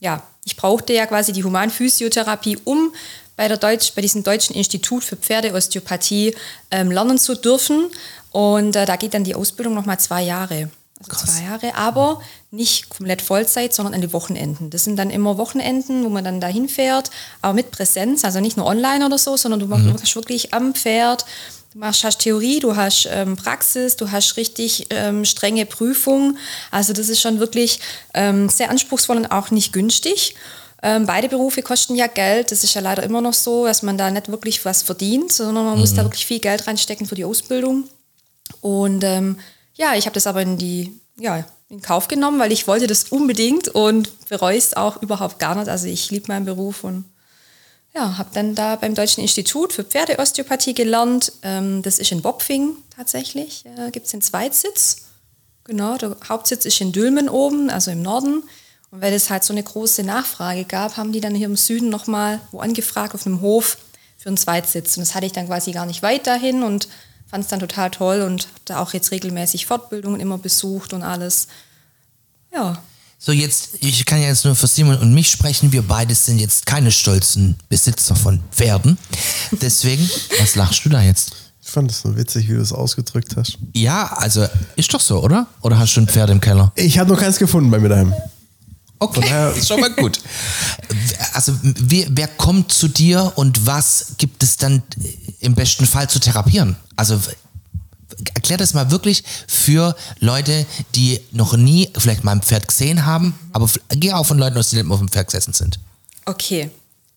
ja, 0.00 0.22
ich 0.44 0.56
brauchte 0.56 0.92
ja 0.92 1.06
quasi 1.06 1.32
die 1.32 1.44
Humanphysiotherapie, 1.44 2.58
um 2.64 2.92
bei, 3.36 3.48
der 3.48 3.56
Deutsch, 3.56 3.92
bei 3.94 4.02
diesem 4.02 4.22
Deutschen 4.22 4.54
Institut 4.54 5.04
für 5.04 5.16
Pferdeosteopathie 5.16 6.34
ähm, 6.70 6.90
lernen 6.90 7.18
zu 7.18 7.34
dürfen. 7.34 7.90
Und 8.30 8.76
äh, 8.76 8.86
da 8.86 8.96
geht 8.96 9.14
dann 9.14 9.24
die 9.24 9.34
Ausbildung 9.34 9.74
nochmal 9.74 9.98
zwei 9.98 10.22
Jahre. 10.22 10.70
Also 11.08 11.26
zwei 11.26 11.44
Jahre, 11.44 11.74
aber 11.74 12.20
nicht 12.50 12.88
komplett 12.88 13.22
Vollzeit, 13.22 13.74
sondern 13.74 13.94
an 13.94 14.00
die 14.00 14.12
Wochenenden. 14.12 14.70
Das 14.70 14.84
sind 14.84 14.96
dann 14.96 15.10
immer 15.10 15.38
Wochenenden, 15.38 16.04
wo 16.04 16.08
man 16.08 16.24
dann 16.24 16.40
dahin 16.40 16.68
fährt, 16.68 17.10
aber 17.42 17.54
mit 17.54 17.70
Präsenz, 17.70 18.24
also 18.24 18.40
nicht 18.40 18.56
nur 18.56 18.66
online 18.66 19.04
oder 19.04 19.18
so, 19.18 19.36
sondern 19.36 19.60
du 19.60 19.66
machst 19.66 19.84
mhm. 19.84 20.14
wirklich 20.14 20.54
am 20.54 20.74
Pferd. 20.74 21.24
Du 21.72 21.80
machst, 21.80 22.04
hast 22.04 22.20
Theorie, 22.20 22.60
du 22.60 22.76
hast 22.76 23.08
ähm, 23.10 23.36
Praxis, 23.36 23.96
du 23.96 24.12
hast 24.12 24.36
richtig 24.36 24.86
ähm, 24.90 25.24
strenge 25.24 25.66
Prüfungen. 25.66 26.38
Also 26.70 26.92
das 26.92 27.08
ist 27.08 27.20
schon 27.20 27.40
wirklich 27.40 27.80
ähm, 28.14 28.48
sehr 28.48 28.70
anspruchsvoll 28.70 29.16
und 29.16 29.26
auch 29.26 29.50
nicht 29.50 29.72
günstig. 29.72 30.36
Ähm, 30.84 31.06
beide 31.06 31.28
Berufe 31.28 31.62
kosten 31.62 31.96
ja 31.96 32.06
Geld. 32.06 32.52
Das 32.52 32.62
ist 32.62 32.74
ja 32.74 32.80
leider 32.80 33.02
immer 33.02 33.20
noch 33.20 33.32
so, 33.32 33.66
dass 33.66 33.82
man 33.82 33.98
da 33.98 34.10
nicht 34.10 34.28
wirklich 34.28 34.64
was 34.64 34.82
verdient, 34.82 35.32
sondern 35.32 35.64
man 35.64 35.74
mhm. 35.74 35.80
muss 35.80 35.94
da 35.94 36.04
wirklich 36.04 36.26
viel 36.26 36.38
Geld 36.38 36.66
reinstecken 36.66 37.06
für 37.06 37.16
die 37.16 37.24
Ausbildung. 37.24 37.88
Und 38.60 39.02
ähm, 39.02 39.38
ja, 39.74 39.94
ich 39.94 40.06
habe 40.06 40.14
das 40.14 40.26
aber 40.26 40.42
in 40.42 40.56
die, 40.56 41.00
ja, 41.16 41.44
in 41.68 41.82
Kauf 41.82 42.08
genommen, 42.08 42.38
weil 42.38 42.52
ich 42.52 42.66
wollte 42.66 42.86
das 42.86 43.04
unbedingt 43.04 43.68
und 43.68 44.28
bereue 44.28 44.56
es 44.56 44.74
auch 44.74 45.02
überhaupt 45.02 45.38
gar 45.38 45.54
nicht. 45.54 45.68
Also 45.68 45.86
ich 45.86 46.10
liebe 46.10 46.28
meinen 46.28 46.46
Beruf 46.46 46.84
und 46.84 47.04
ja, 47.94 48.18
habe 48.18 48.30
dann 48.32 48.54
da 48.54 48.76
beim 48.76 48.94
Deutschen 48.94 49.20
Institut 49.22 49.72
für 49.72 49.84
Pferdeosteopathie 49.84 50.74
gelernt. 50.74 51.32
Ähm, 51.42 51.82
das 51.82 51.98
ist 51.98 52.10
in 52.12 52.22
Bopfing 52.22 52.76
tatsächlich. 52.94 53.64
Äh, 53.76 53.90
Gibt 53.92 54.06
es 54.06 54.12
den 54.12 54.22
Zweitsitz. 54.22 55.02
Genau, 55.62 55.96
der 55.96 56.16
Hauptsitz 56.28 56.64
ist 56.64 56.80
in 56.80 56.92
Dülmen 56.92 57.28
oben, 57.28 57.70
also 57.70 57.90
im 57.90 58.02
Norden. 58.02 58.42
Und 58.90 59.00
weil 59.00 59.12
es 59.12 59.30
halt 59.30 59.44
so 59.44 59.52
eine 59.52 59.62
große 59.62 60.02
Nachfrage 60.02 60.64
gab, 60.64 60.96
haben 60.96 61.12
die 61.12 61.20
dann 61.20 61.34
hier 61.34 61.46
im 61.46 61.56
Süden 61.56 61.88
nochmal 61.88 62.40
wo 62.50 62.58
angefragt, 62.60 63.14
auf 63.14 63.26
einem 63.26 63.40
Hof 63.40 63.78
für 64.18 64.28
einen 64.28 64.36
Zweitsitz. 64.36 64.96
Und 64.96 65.06
das 65.06 65.14
hatte 65.14 65.26
ich 65.26 65.32
dann 65.32 65.46
quasi 65.46 65.72
gar 65.72 65.86
nicht 65.86 66.02
weit 66.02 66.26
dahin 66.26 66.62
und 66.62 66.88
fand 67.26 67.44
es 67.44 67.50
dann 67.50 67.60
total 67.60 67.90
toll 67.90 68.22
und 68.22 68.42
habe 68.42 68.60
da 68.64 68.78
auch 68.80 68.92
jetzt 68.92 69.10
regelmäßig 69.10 69.66
Fortbildungen 69.66 70.20
immer 70.20 70.38
besucht 70.38 70.92
und 70.92 71.02
alles. 71.02 71.48
Ja. 72.52 72.78
So, 73.18 73.32
jetzt, 73.32 73.70
ich 73.80 74.04
kann 74.04 74.20
ja 74.20 74.28
jetzt 74.28 74.44
nur 74.44 74.54
für 74.54 74.66
Simon 74.66 74.98
und 74.98 75.14
mich 75.14 75.30
sprechen. 75.30 75.72
Wir 75.72 75.82
beide 75.82 76.14
sind 76.14 76.38
jetzt 76.38 76.66
keine 76.66 76.90
stolzen 76.90 77.56
Besitzer 77.68 78.14
von 78.14 78.40
Pferden. 78.50 78.98
Deswegen, 79.50 80.08
was 80.38 80.54
lachst 80.56 80.84
du 80.84 80.90
da 80.90 81.00
jetzt? 81.00 81.32
Ich 81.62 81.70
fand 81.70 81.90
es 81.90 82.02
so 82.02 82.14
witzig, 82.16 82.48
wie 82.48 82.52
du 82.52 82.60
es 82.60 82.72
ausgedrückt 82.72 83.36
hast. 83.36 83.56
Ja, 83.72 84.12
also 84.18 84.46
ist 84.76 84.92
doch 84.92 85.00
so, 85.00 85.22
oder? 85.22 85.46
Oder 85.62 85.78
hast 85.78 85.94
du 85.96 86.02
ein 86.02 86.08
Pferd 86.08 86.28
im 86.28 86.40
Keller? 86.40 86.70
Ich 86.76 86.98
habe 86.98 87.10
noch 87.10 87.18
keins 87.18 87.38
gefunden 87.38 87.70
bei 87.70 87.78
mir 87.78 87.88
daheim. 87.88 88.12
Okay, 88.98 89.20
daher, 89.22 89.52
ist 89.52 89.68
schon 89.68 89.80
mal 89.80 89.90
gut. 89.90 90.18
Also, 91.34 91.52
wer, 91.62 92.06
wer 92.10 92.28
kommt 92.28 92.72
zu 92.72 92.88
dir 92.88 93.32
und 93.34 93.66
was 93.66 94.14
gibt 94.18 94.42
es 94.42 94.56
dann 94.56 94.82
im 95.40 95.54
besten 95.54 95.86
Fall 95.86 96.08
zu 96.08 96.20
therapieren? 96.20 96.76
Also, 96.96 97.20
erklär 98.34 98.58
das 98.58 98.74
mal 98.74 98.90
wirklich 98.90 99.24
für 99.48 99.96
Leute, 100.20 100.66
die 100.94 101.20
noch 101.32 101.56
nie 101.56 101.90
vielleicht 101.96 102.24
mal 102.24 102.32
ein 102.32 102.42
Pferd 102.42 102.68
gesehen 102.68 103.04
haben, 103.04 103.38
aber 103.52 103.68
geh 103.90 104.12
auch 104.12 104.24
von 104.24 104.38
Leuten 104.38 104.56
aus, 104.58 104.70
die 104.70 104.76
nicht 104.76 104.90
auf 104.90 104.98
dem 104.98 105.08
Pferd 105.08 105.26
gesessen 105.26 105.52
sind. 105.52 105.78
Okay. 106.24 106.70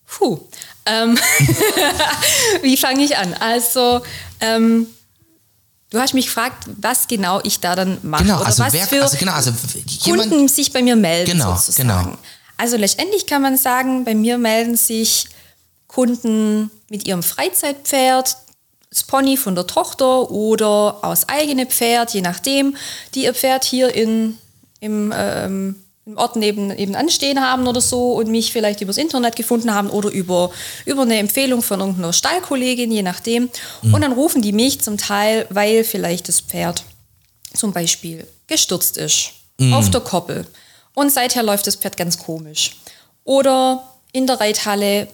Puh. 0.07 0.39
Ähm 0.85 1.17
Wie 2.61 2.77
fange 2.77 3.03
ich 3.03 3.17
an? 3.17 3.33
Also, 3.35 4.01
ähm, 4.39 4.87
du 5.89 5.99
hast 5.99 6.13
mich 6.13 6.27
gefragt, 6.27 6.69
was 6.77 7.07
genau 7.07 7.41
ich 7.43 7.59
da 7.59 7.75
dann 7.75 7.97
mache. 8.03 8.23
Genau, 8.23 8.39
also 8.39 8.63
was 8.63 8.73
wer, 8.73 8.87
für 8.87 9.03
also 9.03 9.17
genau, 9.17 9.33
also 9.33 9.51
Kunden 10.03 10.47
sich 10.47 10.71
bei 10.71 10.81
mir 10.81 10.95
melden 10.95 11.31
genau, 11.31 11.55
sozusagen. 11.55 11.87
Genau. 11.87 12.17
Also 12.57 12.75
letztendlich 12.77 13.25
kann 13.25 13.41
man 13.41 13.57
sagen, 13.57 14.03
bei 14.03 14.15
mir 14.15 14.37
melden 14.37 14.75
sich 14.75 15.27
Kunden 15.87 16.71
mit 16.89 17.07
ihrem 17.07 17.23
Freizeitpferd, 17.23 18.37
das 18.89 19.03
Pony 19.03 19.37
von 19.37 19.55
der 19.55 19.67
Tochter 19.67 20.31
oder 20.31 20.99
aus 21.03 21.29
eigene 21.29 21.65
Pferd, 21.65 22.13
je 22.13 22.21
nachdem, 22.21 22.75
die 23.13 23.23
ihr 23.25 23.33
Pferd 23.33 23.63
hier 23.63 23.93
in, 23.93 24.37
im, 24.79 25.13
ähm, 25.15 25.75
im 26.05 26.17
Ort 26.17 26.37
neben, 26.37 26.67
nebenan 26.67 27.09
stehen 27.09 27.41
haben 27.41 27.67
oder 27.67 27.81
so 27.81 28.13
und 28.13 28.29
mich 28.29 28.53
vielleicht 28.53 28.81
übers 28.81 28.97
Internet 28.97 29.35
gefunden 29.35 29.73
haben 29.73 29.89
oder 29.89 30.09
über, 30.09 30.51
über 30.85 31.01
eine 31.01 31.17
Empfehlung 31.17 31.61
von 31.61 31.81
irgendeiner 31.81 32.13
Stallkollegin, 32.13 32.91
je 32.91 33.03
nachdem. 33.03 33.49
Mhm. 33.81 33.93
Und 33.93 34.01
dann 34.01 34.13
rufen 34.13 34.41
die 34.41 34.53
mich 34.53 34.79
zum 34.81 34.97
Teil, 34.97 35.45
weil 35.49 35.83
vielleicht 35.83 36.29
das 36.29 36.39
Pferd 36.39 36.83
zum 37.53 37.73
Beispiel 37.73 38.25
gestürzt 38.47 38.97
ist 38.97 39.31
mhm. 39.57 39.73
auf 39.73 39.89
der 39.91 40.01
Koppel. 40.01 40.47
Und 40.97 41.11
seither 41.11 41.43
läuft 41.43 41.67
das 41.67 41.75
Pferd 41.75 41.95
ganz 41.95 42.17
komisch. 42.17 42.77
Oder 43.23 43.83
in 44.13 44.25
der 44.25 44.39
Reithalle 44.39 45.07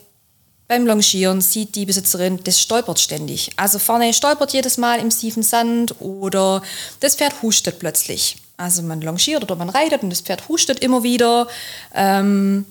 beim 0.70 0.88
Longieren 0.88 1.42
sieht 1.42 1.76
die 1.76 1.86
Besitzerin, 1.86 2.40
das 2.42 2.62
stolpert 2.62 3.02
ständig. 3.02 3.52
Also 3.58 3.80
vorne 3.80 4.14
stolpert 4.14 4.54
jedes 4.54 4.78
Mal 4.78 5.02
im 5.02 5.10
tiefen 5.10 5.44
Sand 5.44 5.96
oder 6.00 6.62
das 7.02 7.18
Pferd 7.18 7.42
hustet 7.42 7.80
plötzlich. 7.80 8.38
Also 8.56 8.82
man 8.82 9.02
longiert 9.02 9.44
oder 9.44 9.58
man 9.58 9.68
reitet 9.68 10.04
und 10.04 10.10
das 10.10 10.22
Pferd 10.22 10.48
hustet 10.48 10.80
immer 10.80 11.04
wieder. 11.04 11.50
Ähm, 11.94 12.66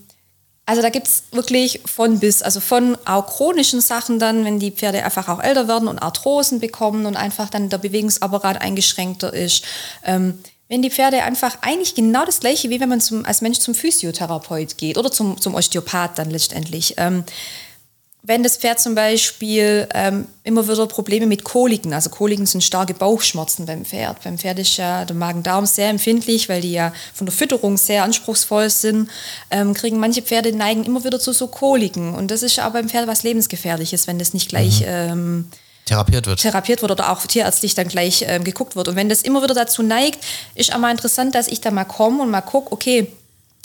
also 0.64 0.81
da 0.81 0.88
gibt 0.88 1.07
es 1.07 1.25
wirklich 1.33 1.83
von 1.85 2.19
bis, 2.19 2.40
also 2.40 2.61
von 2.61 2.97
auch 3.04 3.26
chronischen 3.26 3.83
Sachen 3.83 4.21
dann, 4.21 4.47
wenn 4.47 4.59
die 4.59 4.71
Pferde 4.71 5.04
einfach 5.04 5.28
auch 5.28 5.42
älter 5.42 5.69
werden 5.69 5.87
und 5.87 5.99
Arthrosen 5.99 6.61
bekommen 6.61 7.04
und 7.04 7.16
einfach 7.16 7.50
dann 7.50 7.69
der 7.69 7.76
Bewegungsapparat 7.76 8.62
eingeschränkter 8.62 9.35
ist. 9.35 9.64
Ähm, 10.02 10.38
wenn 10.73 10.81
die 10.81 10.91
Pferde 10.91 11.23
einfach 11.23 11.59
eigentlich 11.61 11.95
genau 11.95 12.25
das 12.25 12.41
gleiche, 12.41 12.71
wie 12.71 12.81
wenn 12.81 12.88
man 12.88 12.99
zum, 12.99 13.26
als 13.26 13.43
Mensch 13.43 13.59
zum 13.59 13.75
Physiotherapeut 13.75 14.79
geht 14.79 14.97
oder 14.97 15.12
zum, 15.12 15.38
zum 15.38 15.55
Osteopath 15.55 16.17
dann 16.17 16.31
letztendlich. 16.31 16.95
Ähm, 16.97 17.25
wenn 18.23 18.43
das 18.43 18.57
Pferd 18.57 18.81
zum 18.81 18.95
Beispiel 18.95 19.87
ähm, 19.93 20.26
immer 20.45 20.67
wieder 20.67 20.87
Probleme 20.87 21.26
mit 21.26 21.45
Koliken, 21.45 21.93
also 21.93 22.09
Koliken 22.09 22.47
sind 22.47 22.64
starke 22.64 22.95
Bauchschmerzen 22.95 23.67
beim 23.67 23.85
Pferd. 23.85 24.25
Beim 24.25 24.38
Pferd 24.38 24.61
ist 24.61 24.79
ja 24.79 25.05
der 25.05 25.14
Magen-Darm 25.14 25.67
sehr 25.67 25.91
empfindlich, 25.91 26.49
weil 26.49 26.62
die 26.62 26.73
ja 26.73 26.95
von 27.12 27.26
der 27.26 27.35
Fütterung 27.35 27.76
sehr 27.76 28.05
anspruchsvoll 28.05 28.71
sind, 28.71 29.11
ähm, 29.50 29.75
kriegen 29.75 29.99
manche 29.99 30.23
Pferde 30.23 30.57
neigen 30.57 30.85
immer 30.85 31.05
wieder 31.05 31.21
zu 31.21 31.33
so 31.33 31.49
Koliken. 31.49 32.14
Und 32.14 32.31
das 32.31 32.43
ist 32.43 32.57
ja 32.57 32.67
auch 32.67 32.73
beim 32.73 32.88
Pferd 32.88 33.07
was 33.07 33.25
lebensgefährliches, 33.25 34.07
wenn 34.07 34.19
das 34.19 34.33
nicht 34.33 34.49
gleich 34.49 34.81
mhm. 34.81 34.87
ähm, 34.88 35.50
therapiert 35.87 36.27
wird. 36.27 36.41
Therapiert 36.41 36.83
wird 36.83 36.91
oder 36.91 37.11
auch 37.11 37.27
tierärztlich 37.27 37.75
dann 37.75 37.89
gleich 37.89 38.25
ähm, 38.27 38.45
geguckt 38.45 38.77
wird. 38.77 38.89
Und 38.89 38.97
wenn 38.97 39.09
das 39.09 39.23
immer 39.23 39.43
wieder 39.43 39.55
dazu 39.55 39.83
neigt, 39.83 40.19
ist 40.55 40.75
auch 40.75 40.79
mal 40.79 40.91
interessant, 40.91 41.35
dass 41.35 41.49
ich 41.49 41.61
da 41.61 41.71
mal 41.71 41.85
komme 41.85 42.23
und 42.23 42.31
mal 42.31 42.41
gucke, 42.41 42.73
okay, 42.73 43.09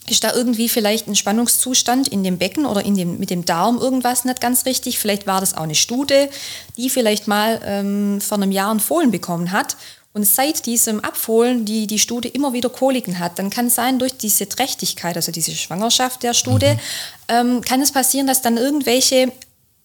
ist 0.09 0.23
da 0.23 0.33
irgendwie 0.33 0.69
vielleicht 0.69 1.07
ein 1.07 1.15
Spannungszustand 1.15 2.07
in 2.07 2.23
dem 2.23 2.37
Becken 2.37 2.65
oder 2.65 2.85
in 2.85 2.95
dem, 2.95 3.19
mit 3.19 3.29
dem 3.29 3.43
Darm 3.43 3.77
irgendwas 3.77 4.23
nicht 4.23 4.39
ganz 4.39 4.65
richtig? 4.65 4.99
Vielleicht 4.99 5.27
war 5.27 5.41
das 5.41 5.53
auch 5.55 5.63
eine 5.63 5.75
Stute, 5.75 6.29
die 6.77 6.89
vielleicht 6.89 7.27
mal 7.27 7.59
ähm, 7.65 8.21
vor 8.21 8.37
einem 8.37 8.51
Jahr 8.51 8.73
ein 8.73 8.79
Fohlen 8.79 9.11
bekommen 9.11 9.51
hat 9.51 9.75
und 10.17 10.25
seit 10.25 10.65
diesem 10.65 10.99
Abfohlen 11.01 11.65
die, 11.65 11.85
die 11.85 11.99
Stute 11.99 12.27
immer 12.27 12.51
wieder 12.51 12.69
Koliken 12.69 13.19
hat, 13.19 13.37
dann 13.37 13.51
kann 13.51 13.67
es 13.67 13.75
sein, 13.75 13.99
durch 13.99 14.17
diese 14.17 14.49
Trächtigkeit, 14.49 15.15
also 15.15 15.31
diese 15.31 15.51
Schwangerschaft 15.51 16.23
der 16.23 16.33
Stute, 16.33 16.73
mhm. 16.73 16.79
ähm, 17.27 17.61
kann 17.61 17.81
es 17.83 17.91
passieren, 17.91 18.25
dass 18.25 18.41
dann 18.41 18.57
irgendwelche 18.57 19.31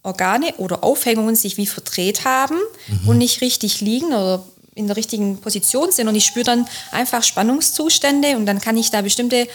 Organe 0.03 0.55
oder 0.57 0.83
Aufhängungen 0.83 1.37
sich 1.37 1.57
wie 1.57 1.67
verdreht 1.67 2.25
haben 2.25 2.57
mhm. 2.89 3.09
und 3.09 3.19
nicht 3.19 3.41
richtig 3.41 3.81
liegen 3.81 4.07
oder 4.07 4.45
in 4.75 4.87
der 4.87 4.97
richtigen 4.97 5.39
Position 5.41 5.93
sind 5.93 6.09
und 6.09 6.15
ich 6.15 6.25
spüre 6.25 6.45
dann 6.45 6.67
einfach 6.93 7.23
Spannungszustände 7.23 8.37
und 8.37 8.47
dann 8.47 8.61
kann 8.61 8.77
ich 8.77 8.91
da 8.91 9.03
bestimmte 9.03 9.47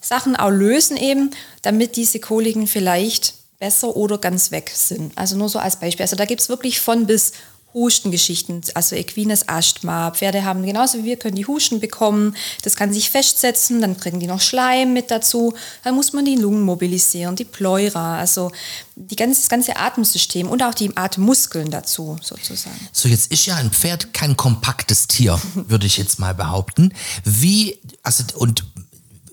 Sachen 0.00 0.36
auch 0.36 0.50
lösen 0.50 0.96
eben, 0.96 1.30
damit 1.62 1.96
diese 1.96 2.20
Koliken 2.20 2.66
vielleicht 2.66 3.34
besser 3.58 3.96
oder 3.96 4.18
ganz 4.18 4.50
weg 4.50 4.70
sind. 4.74 5.16
Also 5.16 5.36
nur 5.36 5.48
so 5.48 5.58
als 5.58 5.76
Beispiel. 5.76 6.04
Also 6.04 6.16
da 6.16 6.26
gibt 6.26 6.42
es 6.42 6.50
wirklich 6.50 6.78
von 6.78 7.06
bis 7.06 7.32
Hustengeschichten, 7.76 8.62
also 8.72 8.96
equines 8.96 9.48
Asthma. 9.48 10.10
Pferde 10.10 10.44
haben 10.44 10.64
genauso 10.64 10.98
wie 10.98 11.04
wir, 11.04 11.18
können 11.18 11.36
die 11.36 11.46
Husten 11.46 11.78
bekommen. 11.78 12.34
Das 12.62 12.74
kann 12.74 12.90
sich 12.90 13.10
festsetzen, 13.10 13.82
dann 13.82 13.98
kriegen 13.98 14.18
die 14.18 14.26
noch 14.26 14.40
Schleim 14.40 14.94
mit 14.94 15.10
dazu. 15.10 15.54
Dann 15.84 15.94
muss 15.94 16.14
man 16.14 16.24
die 16.24 16.36
Lungen 16.36 16.62
mobilisieren, 16.62 17.36
die 17.36 17.44
Pleura, 17.44 18.18
also 18.18 18.50
die 18.94 19.14
ganze, 19.14 19.42
das 19.42 19.50
ganze 19.50 19.76
Atemsystem 19.76 20.48
und 20.48 20.62
auch 20.62 20.72
die 20.72 20.96
Atemmuskeln 20.96 21.70
dazu 21.70 22.16
sozusagen. 22.22 22.80
So, 22.92 23.10
jetzt 23.10 23.30
ist 23.30 23.44
ja 23.44 23.56
ein 23.56 23.70
Pferd 23.70 24.14
kein 24.14 24.38
kompaktes 24.38 25.06
Tier, 25.06 25.38
würde 25.54 25.86
ich 25.86 25.98
jetzt 25.98 26.18
mal 26.18 26.34
behaupten. 26.34 26.94
Wie, 27.24 27.78
also, 28.02 28.24
und 28.36 28.64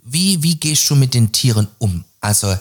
wie, 0.04 0.44
wie 0.44 0.56
gehst 0.56 0.90
du 0.90 0.96
mit 0.96 1.14
den 1.14 1.32
Tieren 1.32 1.70
um? 1.78 2.04
Also, 2.20 2.58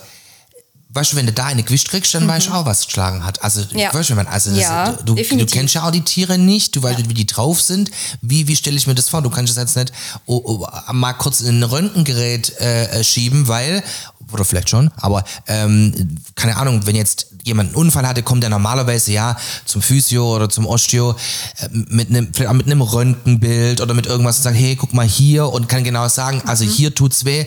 weißt 0.93 1.13
du, 1.13 1.15
wenn 1.17 1.25
du 1.25 1.33
da 1.33 1.45
eine 1.45 1.63
Gewicht 1.63 1.89
kriegst, 1.89 2.13
dann 2.13 2.23
mhm. 2.23 2.29
weißt 2.29 2.47
du 2.47 2.51
auch, 2.51 2.65
was 2.65 2.85
geschlagen 2.85 3.25
hat. 3.25 3.43
Also, 3.43 3.61
ja. 3.73 3.93
weißt 3.93 4.11
du, 4.11 4.15
also 4.15 4.51
ja, 4.51 4.91
das, 4.91 5.05
du, 5.05 5.15
du, 5.15 5.45
kennst 5.45 5.73
ja 5.73 5.87
auch 5.87 5.91
die 5.91 6.01
Tiere 6.01 6.37
nicht, 6.37 6.75
du 6.75 6.83
weißt 6.83 6.99
ja. 6.99 7.09
wie 7.09 7.13
die 7.13 7.25
drauf 7.25 7.61
sind. 7.61 7.89
Wie, 8.21 8.47
wie 8.47 8.55
stelle 8.55 8.77
ich 8.77 8.85
mir 8.85 8.95
das 8.95 9.09
vor? 9.09 9.21
Du 9.21 9.29
kannst 9.29 9.51
es 9.51 9.57
jetzt 9.57 9.75
nicht 9.75 9.91
oh, 10.25 10.41
oh, 10.45 10.93
mal 10.93 11.13
kurz 11.13 11.41
in 11.41 11.59
ein 11.59 11.63
Röntgengerät 11.63 12.59
äh, 12.59 12.85
äh, 12.85 13.03
schieben, 13.03 13.47
weil, 13.47 13.83
oder 14.31 14.45
vielleicht 14.45 14.69
schon, 14.69 14.91
aber 14.97 15.23
ähm, 15.47 16.17
keine 16.35 16.57
Ahnung, 16.57 16.85
wenn 16.85 16.95
jetzt 16.95 17.27
jemand 17.43 17.69
einen 17.69 17.75
Unfall 17.75 18.07
hatte, 18.07 18.23
kommt 18.23 18.43
er 18.43 18.49
normalerweise 18.49 19.11
ja 19.11 19.35
zum 19.65 19.81
Physio 19.81 20.35
oder 20.35 20.49
zum 20.49 20.65
Osteo 20.65 21.11
äh, 21.11 21.67
mit 21.71 22.09
einem, 22.09 22.33
vielleicht 22.33 22.49
auch 22.49 22.55
mit 22.55 22.67
einem 22.67 22.81
Röntgenbild 22.81 23.81
oder 23.81 23.93
mit 23.93 24.05
irgendwas 24.05 24.37
und 24.37 24.43
sagt, 24.43 24.57
hey, 24.57 24.75
guck 24.75 24.93
mal 24.93 25.07
hier 25.07 25.47
und 25.47 25.67
kann 25.67 25.83
genau 25.83 26.07
sagen, 26.07 26.41
also 26.45 26.63
mhm. 26.63 26.69
hier 26.69 26.95
tut's 26.95 27.25
weh 27.25 27.45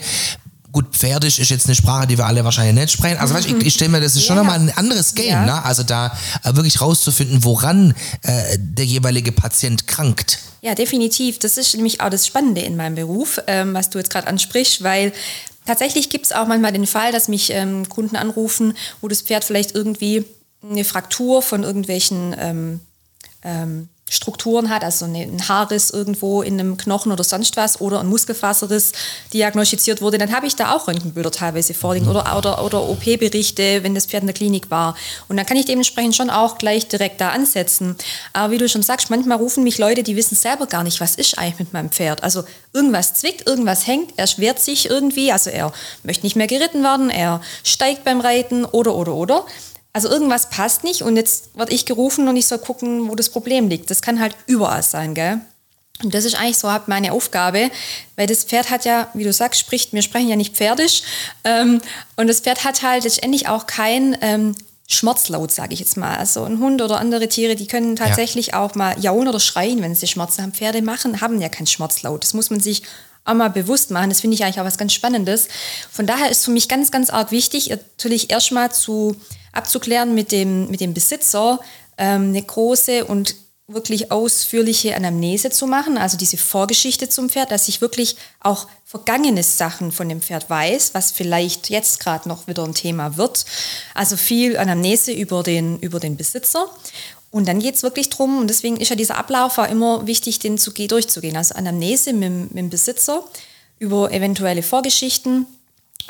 Gut, 0.76 0.94
Pferdisch 0.94 1.38
ist 1.38 1.48
jetzt 1.48 1.64
eine 1.64 1.74
Sprache, 1.74 2.06
die 2.06 2.18
wir 2.18 2.26
alle 2.26 2.44
wahrscheinlich 2.44 2.74
nicht 2.74 2.92
sprechen. 2.92 3.16
Also 3.16 3.32
weißt, 3.32 3.46
ich, 3.46 3.54
ich 3.64 3.72
stelle 3.72 3.92
mir, 3.92 4.02
das 4.02 4.14
ist 4.14 4.26
schon 4.26 4.36
ja. 4.36 4.42
nochmal 4.42 4.60
ein 4.60 4.68
anderes 4.76 5.14
Game, 5.14 5.30
ja. 5.30 5.46
ne? 5.46 5.64
Also 5.64 5.82
da 5.84 6.14
äh, 6.44 6.54
wirklich 6.54 6.82
rauszufinden, 6.82 7.44
woran 7.44 7.94
äh, 8.20 8.58
der 8.58 8.84
jeweilige 8.84 9.32
Patient 9.32 9.86
krankt. 9.86 10.38
Ja, 10.60 10.74
definitiv. 10.74 11.38
Das 11.38 11.56
ist 11.56 11.74
nämlich 11.74 12.02
auch 12.02 12.10
das 12.10 12.26
Spannende 12.26 12.60
in 12.60 12.76
meinem 12.76 12.94
Beruf, 12.94 13.40
ähm, 13.46 13.72
was 13.72 13.88
du 13.88 13.96
jetzt 13.96 14.10
gerade 14.10 14.26
ansprichst, 14.26 14.82
weil 14.82 15.14
tatsächlich 15.64 16.10
gibt 16.10 16.26
es 16.26 16.32
auch 16.32 16.46
manchmal 16.46 16.72
den 16.72 16.86
Fall, 16.86 17.10
dass 17.10 17.28
mich 17.28 17.54
ähm, 17.54 17.88
Kunden 17.88 18.16
anrufen, 18.16 18.76
wo 19.00 19.08
das 19.08 19.22
Pferd 19.22 19.44
vielleicht 19.44 19.74
irgendwie 19.74 20.26
eine 20.62 20.84
Fraktur 20.84 21.40
von 21.40 21.62
irgendwelchen 21.62 22.36
ähm, 22.38 22.80
ähm 23.42 23.88
Strukturen 24.16 24.70
hat, 24.70 24.82
also 24.82 25.04
ein 25.04 25.48
Haarriss 25.48 25.90
irgendwo 25.90 26.42
in 26.42 26.58
einem 26.58 26.76
Knochen 26.76 27.12
oder 27.12 27.22
sonst 27.22 27.56
was 27.56 27.80
oder 27.80 28.00
ein 28.00 28.08
Muskelfaserriss 28.08 28.92
diagnostiziert 29.32 30.00
wurde, 30.00 30.18
dann 30.18 30.34
habe 30.34 30.46
ich 30.46 30.56
da 30.56 30.74
auch 30.74 30.88
Röntgenbilder 30.88 31.30
teilweise 31.30 31.74
vorliegen 31.74 32.08
oder, 32.08 32.36
oder, 32.36 32.64
oder 32.64 32.88
OP-Berichte, 32.88 33.82
wenn 33.82 33.94
das 33.94 34.06
Pferd 34.06 34.22
in 34.22 34.26
der 34.26 34.34
Klinik 34.34 34.70
war. 34.70 34.96
Und 35.28 35.36
dann 35.36 35.46
kann 35.46 35.56
ich 35.56 35.66
dementsprechend 35.66 36.16
schon 36.16 36.30
auch 36.30 36.58
gleich 36.58 36.88
direkt 36.88 37.20
da 37.20 37.30
ansetzen. 37.30 37.96
Aber 38.32 38.52
wie 38.52 38.58
du 38.58 38.68
schon 38.68 38.82
sagst, 38.82 39.10
manchmal 39.10 39.38
rufen 39.38 39.62
mich 39.62 39.78
Leute, 39.78 40.02
die 40.02 40.16
wissen 40.16 40.34
selber 40.34 40.66
gar 40.66 40.82
nicht, 40.82 41.00
was 41.00 41.14
ist 41.14 41.38
eigentlich 41.38 41.58
mit 41.58 41.72
meinem 41.72 41.90
Pferd. 41.90 42.22
Also 42.22 42.44
irgendwas 42.72 43.14
zwickt, 43.14 43.46
irgendwas 43.46 43.86
hängt, 43.86 44.14
er 44.16 44.26
schwert 44.26 44.58
sich 44.58 44.88
irgendwie, 44.90 45.30
also 45.32 45.50
er 45.50 45.72
möchte 46.02 46.24
nicht 46.24 46.36
mehr 46.36 46.46
geritten 46.46 46.82
werden, 46.82 47.10
er 47.10 47.40
steigt 47.62 48.04
beim 48.04 48.20
Reiten 48.20 48.64
oder, 48.64 48.94
oder, 48.94 49.14
oder. 49.14 49.46
Also 49.96 50.10
irgendwas 50.10 50.50
passt 50.50 50.84
nicht 50.84 51.00
und 51.00 51.16
jetzt 51.16 51.56
werde 51.56 51.72
ich 51.72 51.86
gerufen 51.86 52.28
und 52.28 52.36
ich 52.36 52.46
soll 52.46 52.58
gucken, 52.58 53.08
wo 53.08 53.14
das 53.14 53.30
Problem 53.30 53.70
liegt. 53.70 53.90
Das 53.90 54.02
kann 54.02 54.20
halt 54.20 54.36
überall 54.46 54.82
sein, 54.82 55.14
gell? 55.14 55.40
Und 56.04 56.12
das 56.12 56.26
ist 56.26 56.34
eigentlich 56.34 56.58
so 56.58 56.70
meine 56.84 57.12
Aufgabe, 57.12 57.70
weil 58.14 58.26
das 58.26 58.44
Pferd 58.44 58.68
hat 58.68 58.84
ja, 58.84 59.08
wie 59.14 59.24
du 59.24 59.32
sagst, 59.32 59.58
spricht, 59.58 59.94
wir 59.94 60.02
sprechen 60.02 60.28
ja 60.28 60.36
nicht 60.36 60.54
pferdisch. 60.54 61.00
Ähm, 61.44 61.80
und 62.16 62.26
das 62.26 62.40
Pferd 62.40 62.64
hat 62.64 62.82
halt 62.82 63.04
letztendlich 63.04 63.48
auch 63.48 63.66
kein 63.66 64.18
ähm, 64.20 64.54
Schmerzlaut, 64.86 65.50
sage 65.50 65.72
ich 65.72 65.80
jetzt 65.80 65.96
mal. 65.96 66.18
Also 66.18 66.44
ein 66.44 66.58
Hund 66.58 66.82
oder 66.82 67.00
andere 67.00 67.30
Tiere, 67.30 67.56
die 67.56 67.66
können 67.66 67.96
tatsächlich 67.96 68.48
ja. 68.48 68.62
auch 68.62 68.74
mal 68.74 69.00
jauen 69.00 69.28
oder 69.28 69.40
schreien, 69.40 69.80
wenn 69.80 69.94
sie 69.94 70.06
Schmerzen 70.06 70.42
haben. 70.42 70.52
Pferde 70.52 70.82
machen, 70.82 71.22
haben 71.22 71.40
ja 71.40 71.48
kein 71.48 71.66
Schmerzlaut. 71.66 72.22
Das 72.22 72.34
muss 72.34 72.50
man 72.50 72.60
sich 72.60 72.82
auch 73.24 73.32
mal 73.32 73.48
bewusst 73.48 73.90
machen. 73.90 74.10
Das 74.10 74.20
finde 74.20 74.34
ich 74.34 74.44
eigentlich 74.44 74.60
auch 74.60 74.66
was 74.66 74.76
ganz 74.76 74.92
Spannendes. 74.92 75.48
Von 75.90 76.06
daher 76.06 76.30
ist 76.30 76.44
für 76.44 76.50
mich 76.50 76.68
ganz, 76.68 76.90
ganz 76.90 77.08
arg 77.08 77.30
wichtig, 77.30 77.70
natürlich 77.70 78.30
erstmal 78.30 78.70
zu 78.72 79.16
abzuklären 79.56 80.14
mit 80.14 80.32
dem, 80.32 80.68
mit 80.68 80.80
dem 80.80 80.94
Besitzer, 80.94 81.60
ähm, 81.98 82.28
eine 82.28 82.42
große 82.42 83.04
und 83.04 83.34
wirklich 83.68 84.12
ausführliche 84.12 84.94
Anamnese 84.94 85.50
zu 85.50 85.66
machen, 85.66 85.98
also 85.98 86.16
diese 86.16 86.36
Vorgeschichte 86.36 87.08
zum 87.08 87.28
Pferd, 87.28 87.50
dass 87.50 87.66
ich 87.66 87.80
wirklich 87.80 88.16
auch 88.38 88.68
vergangene 88.84 89.42
Sachen 89.42 89.90
von 89.90 90.08
dem 90.08 90.22
Pferd 90.22 90.48
weiß, 90.48 90.94
was 90.94 91.10
vielleicht 91.10 91.68
jetzt 91.68 91.98
gerade 91.98 92.28
noch 92.28 92.46
wieder 92.46 92.62
ein 92.62 92.74
Thema 92.74 93.16
wird. 93.16 93.44
Also 93.92 94.16
viel 94.16 94.56
Anamnese 94.56 95.12
über 95.12 95.42
den, 95.42 95.80
über 95.80 95.98
den 95.98 96.16
Besitzer. 96.16 96.66
Und 97.32 97.48
dann 97.48 97.58
geht 97.58 97.74
es 97.74 97.82
wirklich 97.82 98.08
darum, 98.08 98.38
und 98.38 98.48
deswegen 98.48 98.76
ist 98.76 98.90
ja 98.90 98.96
dieser 98.96 99.18
Ablauf 99.18 99.58
auch 99.58 99.68
immer 99.68 100.06
wichtig, 100.06 100.38
den 100.38 100.58
zu, 100.58 100.70
durchzugehen. 100.70 101.36
Also 101.36 101.56
Anamnese 101.56 102.12
mit, 102.12 102.30
mit 102.30 102.56
dem 102.56 102.70
Besitzer 102.70 103.24
über 103.80 104.12
eventuelle 104.12 104.62
Vorgeschichten, 104.62 105.46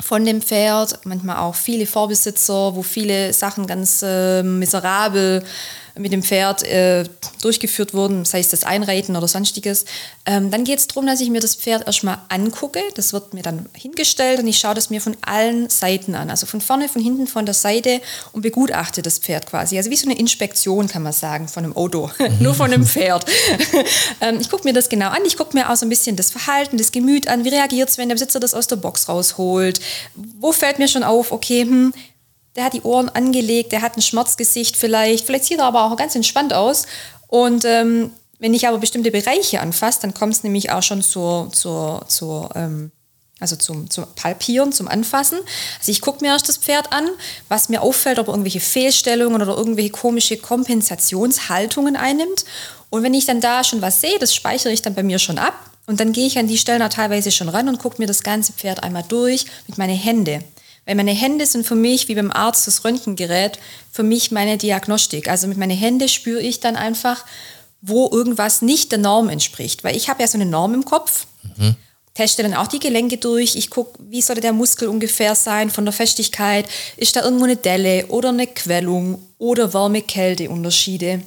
von 0.01 0.25
dem 0.25 0.41
Pferd, 0.41 0.99
manchmal 1.05 1.37
auch 1.37 1.55
viele 1.55 1.85
Vorbesitzer, 1.85 2.75
wo 2.75 2.83
viele 2.83 3.33
Sachen 3.33 3.67
ganz 3.67 4.03
äh, 4.03 4.43
miserabel 4.43 5.43
mit 5.97 6.11
dem 6.11 6.23
Pferd 6.23 6.63
äh, 6.63 7.05
durchgeführt 7.41 7.93
wurden, 7.93 8.25
sei 8.25 8.39
es 8.39 8.49
das 8.49 8.63
Einreiten 8.63 9.15
oder 9.15 9.27
sonstiges, 9.27 9.85
ähm, 10.25 10.51
dann 10.51 10.63
geht 10.63 10.79
es 10.79 10.87
darum, 10.87 11.07
dass 11.07 11.21
ich 11.21 11.29
mir 11.29 11.39
das 11.39 11.55
Pferd 11.55 11.85
erstmal 11.85 12.19
angucke. 12.29 12.81
Das 12.95 13.13
wird 13.13 13.33
mir 13.33 13.43
dann 13.43 13.67
hingestellt 13.73 14.39
und 14.39 14.47
ich 14.47 14.59
schaue 14.59 14.75
das 14.75 14.89
mir 14.89 15.01
von 15.01 15.15
allen 15.21 15.69
Seiten 15.69 16.15
an. 16.15 16.29
Also 16.29 16.45
von 16.45 16.61
vorne, 16.61 16.89
von 16.89 17.01
hinten, 17.01 17.27
von 17.27 17.45
der 17.45 17.53
Seite 17.53 18.01
und 18.33 18.41
begutachte 18.41 19.01
das 19.01 19.19
Pferd 19.19 19.45
quasi. 19.47 19.77
Also 19.77 19.89
wie 19.89 19.95
so 19.95 20.09
eine 20.09 20.19
Inspektion, 20.19 20.87
kann 20.87 21.03
man 21.03 21.13
sagen, 21.13 21.47
von 21.47 21.63
einem 21.63 21.75
Auto, 21.75 22.09
nur 22.39 22.53
von 22.53 22.71
einem 22.71 22.85
Pferd. 22.85 23.25
ähm, 24.21 24.39
ich 24.39 24.49
gucke 24.49 24.63
mir 24.63 24.73
das 24.73 24.89
genau 24.89 25.09
an. 25.09 25.25
Ich 25.25 25.37
gucke 25.37 25.55
mir 25.55 25.69
auch 25.69 25.75
so 25.75 25.85
ein 25.85 25.89
bisschen 25.89 26.15
das 26.15 26.31
Verhalten, 26.31 26.77
das 26.77 26.91
Gemüt 26.91 27.27
an. 27.27 27.43
Wie 27.43 27.49
reagiert 27.49 27.89
es, 27.89 27.97
wenn 27.97 28.09
der 28.09 28.15
Besitzer 28.15 28.39
das 28.39 28.53
aus 28.53 28.67
der 28.67 28.75
Box 28.77 29.09
rausholt? 29.09 29.79
Wo 30.15 30.51
fällt 30.51 30.79
mir 30.79 30.87
schon 30.87 31.03
auf, 31.03 31.31
okay, 31.31 31.61
hm, 31.61 31.93
der 32.57 32.65
hat 32.65 32.73
die 32.73 32.81
Ohren 32.81 33.07
angelegt, 33.07 33.71
der 33.71 33.83
hat 33.83 33.95
ein 33.95 34.01
Schmerzgesicht 34.01 34.75
vielleicht, 34.75 35.25
vielleicht 35.25 35.45
sieht 35.45 35.59
er 35.59 35.65
aber 35.65 35.83
auch 35.83 35.95
ganz 35.95 36.15
entspannt 36.15 36.53
aus. 36.53 36.87
Und 37.27 37.63
ähm, 37.65 38.11
wenn 38.39 38.53
ich 38.53 38.67
aber 38.67 38.79
bestimmte 38.79 39.11
Bereiche 39.11 39.61
anfasse, 39.61 39.99
dann 40.01 40.13
kommt 40.13 40.33
es 40.33 40.43
nämlich 40.43 40.71
auch 40.71 40.81
schon 40.81 41.03
zur, 41.03 41.51
zur, 41.53 42.03
zur 42.07 42.49
ähm, 42.55 42.91
also 43.39 43.55
zum, 43.55 43.89
zum 43.91 44.07
Palpieren, 44.15 44.71
zum 44.71 44.87
Anfassen. 44.87 45.37
Also 45.77 45.91
ich 45.91 46.01
gucke 46.01 46.23
mir 46.23 46.31
erst 46.31 46.49
das 46.49 46.57
Pferd 46.57 46.91
an, 46.91 47.07
was 47.47 47.69
mir 47.69 47.83
auffällt, 47.83 48.17
ob 48.17 48.27
er 48.27 48.33
irgendwelche 48.33 48.59
Fehlstellungen 48.59 49.39
oder 49.39 49.55
irgendwelche 49.55 49.91
komische 49.91 50.37
Kompensationshaltungen 50.37 51.95
einnimmt. 51.95 52.45
Und 52.89 53.03
wenn 53.03 53.13
ich 53.13 53.25
dann 53.25 53.39
da 53.39 53.63
schon 53.63 53.83
was 53.83 54.01
sehe, 54.01 54.17
das 54.19 54.33
speichere 54.33 54.73
ich 54.73 54.81
dann 54.81 54.95
bei 54.95 55.03
mir 55.03 55.19
schon 55.19 55.37
ab. 55.37 55.53
Und 55.85 55.99
dann 55.99 56.11
gehe 56.11 56.25
ich 56.25 56.39
an 56.39 56.47
die 56.47 56.57
Stellen 56.57 56.81
auch 56.81 56.89
teilweise 56.89 57.31
schon 57.31 57.49
ran 57.49 57.69
und 57.69 57.77
gucke 57.79 58.01
mir 58.01 58.07
das 58.07 58.23
ganze 58.23 58.53
Pferd 58.53 58.83
einmal 58.83 59.03
durch 59.07 59.45
mit 59.67 59.77
meinen 59.77 59.95
Händen. 59.95 60.43
Weil 60.87 60.95
meine 60.95 61.11
Hände 61.11 61.45
sind 61.45 61.67
für 61.67 61.75
mich, 61.75 62.07
wie 62.07 62.15
beim 62.15 62.31
Arzt 62.31 62.65
das 62.65 62.85
Röntgengerät, 62.85 63.59
für 63.91 64.03
mich 64.03 64.31
meine 64.31 64.57
Diagnostik. 64.57 65.27
Also 65.27 65.47
mit 65.47 65.57
meinen 65.57 65.77
Händen 65.77 66.07
spüre 66.07 66.41
ich 66.41 66.61
dann 66.61 66.77
einfach, 66.77 67.25
wo 67.81 68.09
irgendwas 68.09 68.61
nicht 68.61 68.91
der 68.93 68.99
Norm 68.99 69.27
entspricht. 69.27 69.83
Weil 69.83 69.97
ich 69.97 70.07
habe 70.07 70.21
ja 70.21 70.27
so 70.27 70.37
eine 70.37 70.45
Norm 70.45 70.73
im 70.73 70.85
Kopf. 70.85 71.27
Mhm. 71.57 71.75
Teste 72.13 72.41
dann 72.41 72.53
auch 72.53 72.67
die 72.67 72.79
Gelenke 72.79 73.17
durch. 73.17 73.57
Ich 73.57 73.69
gucke, 73.69 73.99
wie 73.99 74.21
sollte 74.21 74.41
der 74.41 74.53
Muskel 74.53 74.87
ungefähr 74.87 75.35
sein 75.35 75.69
von 75.69 75.83
der 75.83 75.93
Festigkeit. 75.93 76.65
Ist 76.95 77.17
da 77.17 77.21
irgendwo 77.21 77.43
eine 77.43 77.57
Delle 77.57 78.07
oder 78.07 78.29
eine 78.29 78.47
Quellung 78.47 79.21
oder 79.37 79.73
Wärme-Kälte-Unterschiede. 79.73 81.21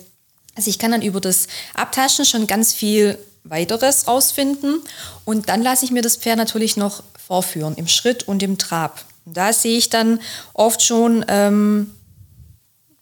Also 0.56 0.70
ich 0.70 0.78
kann 0.78 0.90
dann 0.90 1.02
über 1.02 1.20
das 1.20 1.48
Abtaschen 1.74 2.24
schon 2.24 2.46
ganz 2.46 2.72
viel 2.72 3.18
weiteres 3.44 4.08
rausfinden. 4.08 4.80
Und 5.26 5.50
dann 5.50 5.62
lasse 5.62 5.84
ich 5.84 5.90
mir 5.90 6.02
das 6.02 6.16
Pferd 6.16 6.38
natürlich 6.38 6.78
noch 6.78 7.02
vorführen 7.26 7.74
im 7.76 7.88
Schritt 7.88 8.26
und 8.26 8.42
im 8.42 8.56
Trab. 8.56 9.04
Da 9.24 9.52
sehe 9.52 9.78
ich 9.78 9.90
dann 9.90 10.20
oft 10.54 10.82
schon 10.82 11.24
ähm, 11.28 11.90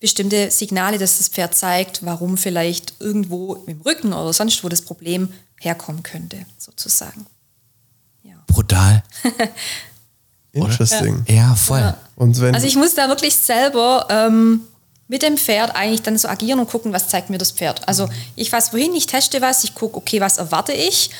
bestimmte 0.00 0.50
Signale, 0.50 0.98
dass 0.98 1.18
das 1.18 1.28
Pferd 1.28 1.54
zeigt, 1.54 2.04
warum 2.04 2.36
vielleicht 2.36 2.94
irgendwo 3.00 3.54
im 3.66 3.80
Rücken 3.80 4.12
oder 4.12 4.32
sonst 4.32 4.62
wo 4.62 4.68
das 4.68 4.82
Problem 4.82 5.32
herkommen 5.60 6.02
könnte, 6.02 6.46
sozusagen. 6.56 7.26
Ja. 8.22 8.36
Brutal. 8.46 9.02
Interesting. 10.52 11.24
Ja, 11.28 11.34
ja 11.34 11.54
voll. 11.54 11.80
Ja. 11.80 11.98
Und 12.16 12.40
wenn 12.40 12.54
also 12.54 12.66
ich 12.66 12.76
muss 12.76 12.94
da 12.94 13.08
wirklich 13.08 13.36
selber 13.36 14.06
ähm, 14.10 14.62
mit 15.08 15.22
dem 15.22 15.36
Pferd 15.36 15.74
eigentlich 15.74 16.02
dann 16.02 16.16
so 16.16 16.28
agieren 16.28 16.60
und 16.60 16.68
gucken, 16.68 16.92
was 16.92 17.08
zeigt 17.08 17.30
mir 17.30 17.38
das 17.38 17.50
Pferd. 17.50 17.86
Also 17.88 18.08
ich 18.36 18.50
fasse 18.50 18.72
wohin, 18.72 18.94
ich 18.94 19.06
teste 19.06 19.40
was, 19.40 19.64
ich 19.64 19.74
gucke, 19.74 19.96
okay, 19.96 20.20
was 20.20 20.38
erwarte 20.38 20.72
ich 20.72 21.10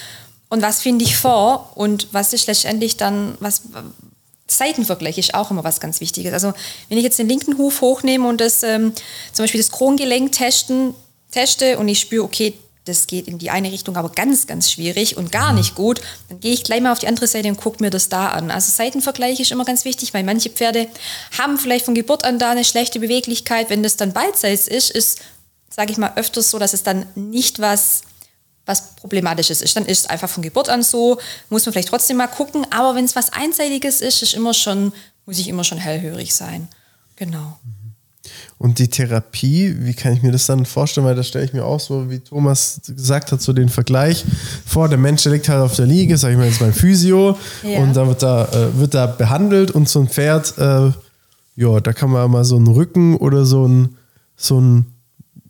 und 0.51 0.63
was 0.63 0.81
finde 0.81 1.05
ich 1.05 1.17
vor 1.17 1.73
und 1.75 2.09
was 2.13 2.33
ist 2.33 2.47
letztendlich 2.47 2.97
dann, 2.97 3.37
was, 3.41 3.63
Seitenvergleich 4.51 5.19
ist 5.19 5.35
auch 5.35 5.51
immer 5.51 5.65
was 5.65 5.81
ganz 5.81 6.01
Wichtiges. 6.01 6.33
Also 6.33 6.53
wenn 6.89 6.99
ich 6.99 7.05
jetzt 7.05 7.19
den 7.19 7.29
linken 7.29 7.59
Huf 7.59 7.81
hochnehme 7.81 8.27
und 8.27 8.41
das 8.41 8.63
ähm, 8.63 8.93
zum 9.33 9.45
Beispiel 9.45 9.61
das 9.61 9.71
Krongelenk 9.71 10.33
testen, 10.33 10.95
teste 11.31 11.79
und 11.79 11.89
ich 11.89 12.01
spüre, 12.01 12.25
okay, 12.25 12.55
das 12.89 13.07
geht 13.07 13.29
in 13.29 13.39
die 13.39 13.51
eine 13.51 13.71
Richtung, 13.71 13.97
aber 13.97 14.09
ganz, 14.09 14.47
ganz 14.47 14.73
schwierig 14.73 15.17
und 15.17 15.31
gar 15.31 15.53
nicht 15.53 15.75
gut, 15.75 16.01
dann 16.29 16.41
gehe 16.41 16.53
ich 16.53 16.65
gleich 16.65 16.81
mal 16.81 16.93
auf 16.93 16.99
die 16.99 17.07
andere 17.07 17.27
Seite 17.27 17.49
und 17.49 17.59
gucke 17.59 17.83
mir 17.83 17.91
das 17.91 18.09
da 18.09 18.29
an. 18.29 18.51
Also 18.51 18.73
Seitenvergleich 18.73 19.39
ist 19.41 19.53
immer 19.53 19.67
ganz 19.67 19.85
wichtig, 19.85 20.15
weil 20.15 20.25
manche 20.25 20.49
Pferde 20.49 20.89
haben 21.39 21.59
vielleicht 21.59 21.85
von 21.85 21.95
Geburt 21.95 22.25
an 22.25 22.39
da 22.39 22.51
eine 22.51 22.65
schlechte 22.65 22.99
Beweglichkeit. 22.99 23.69
Wenn 23.69 23.83
das 23.83 23.97
dann 23.97 24.13
beidseits 24.13 24.69
ist, 24.69 24.91
ist, 24.91 25.21
sage 25.69 25.93
ich 25.93 25.99
mal, 25.99 26.13
öfters 26.17 26.51
so, 26.51 26.59
dass 26.59 26.73
es 26.73 26.83
dann 26.83 27.07
nicht 27.15 27.61
was 27.61 28.03
was 28.69 28.95
Problematisches 28.97 29.63
ist. 29.63 29.75
Dann 29.77 29.87
ist 29.87 30.01
es 30.01 30.07
einfach 30.07 30.29
von 30.29 30.43
Geburt 30.43 30.69
an 30.69 30.83
so, 30.83 31.19
muss 31.49 31.65
man 31.67 31.73
vielleicht 31.73 31.89
trotzdem 31.89 32.19
mal 32.19 32.29
gucken. 32.29 32.67
Aber 32.71 32.95
wenn 32.95 33.05
es 33.05 33.17
was 33.17 33.33
Einseitiges 33.33 34.01
ist, 34.01 34.23
ist 34.23 34.35
immer 34.35 34.55
schon, 34.55 34.93
muss 35.27 35.39
ich 35.39 35.49
immer 35.49 35.65
schon 35.65 35.79
hellhörig 35.79 36.35
sein. 36.35 36.69
Genau. 37.17 37.59
Und 38.59 38.79
die 38.79 38.89
Therapie, 38.89 39.75
wie 39.79 39.95
kann 39.95 40.13
ich 40.13 40.23
mir 40.23 40.33
das 40.33 40.47
dann 40.47 40.67
vorstellen? 40.67 41.07
Weil 41.07 41.15
da 41.15 41.23
stelle 41.23 41.45
ich 41.45 41.53
mir 41.53 41.65
auch 41.65 41.81
so, 41.81 42.11
wie 42.11 42.19
Thomas 42.19 42.81
gesagt 42.87 43.33
hat, 43.33 43.41
so 43.41 43.53
den 43.53 43.69
Vergleich 43.69 44.25
vor. 44.67 44.89
Der 44.89 44.99
Mensch 44.99 45.23
der 45.23 45.33
liegt 45.33 45.49
halt 45.49 45.63
auf 45.63 45.77
der 45.77 45.87
Liege, 45.87 46.19
sag 46.19 46.33
ich 46.33 46.37
mal 46.37 46.47
jetzt 46.47 46.61
mein 46.61 46.73
Physio, 46.75 47.39
ja. 47.63 47.79
und 47.79 47.95
dann 47.95 48.09
wird 48.09 48.23
da, 48.23 48.47
äh, 48.47 48.79
wird 48.79 48.95
da 48.95 49.07
behandelt 49.07 49.71
und 49.71 49.89
so 49.89 50.01
ein 50.01 50.09
Pferd, 50.09 50.59
äh, 50.59 50.91
ja, 51.57 51.81
da 51.81 51.93
kann 51.93 52.11
man 52.11 52.31
mal 52.31 52.45
so 52.45 52.57
einen 52.57 52.67
Rücken 52.67 53.17
oder 53.17 53.45
so 53.47 53.67
ein, 53.67 53.97
so 54.37 54.61
ein 54.61 54.87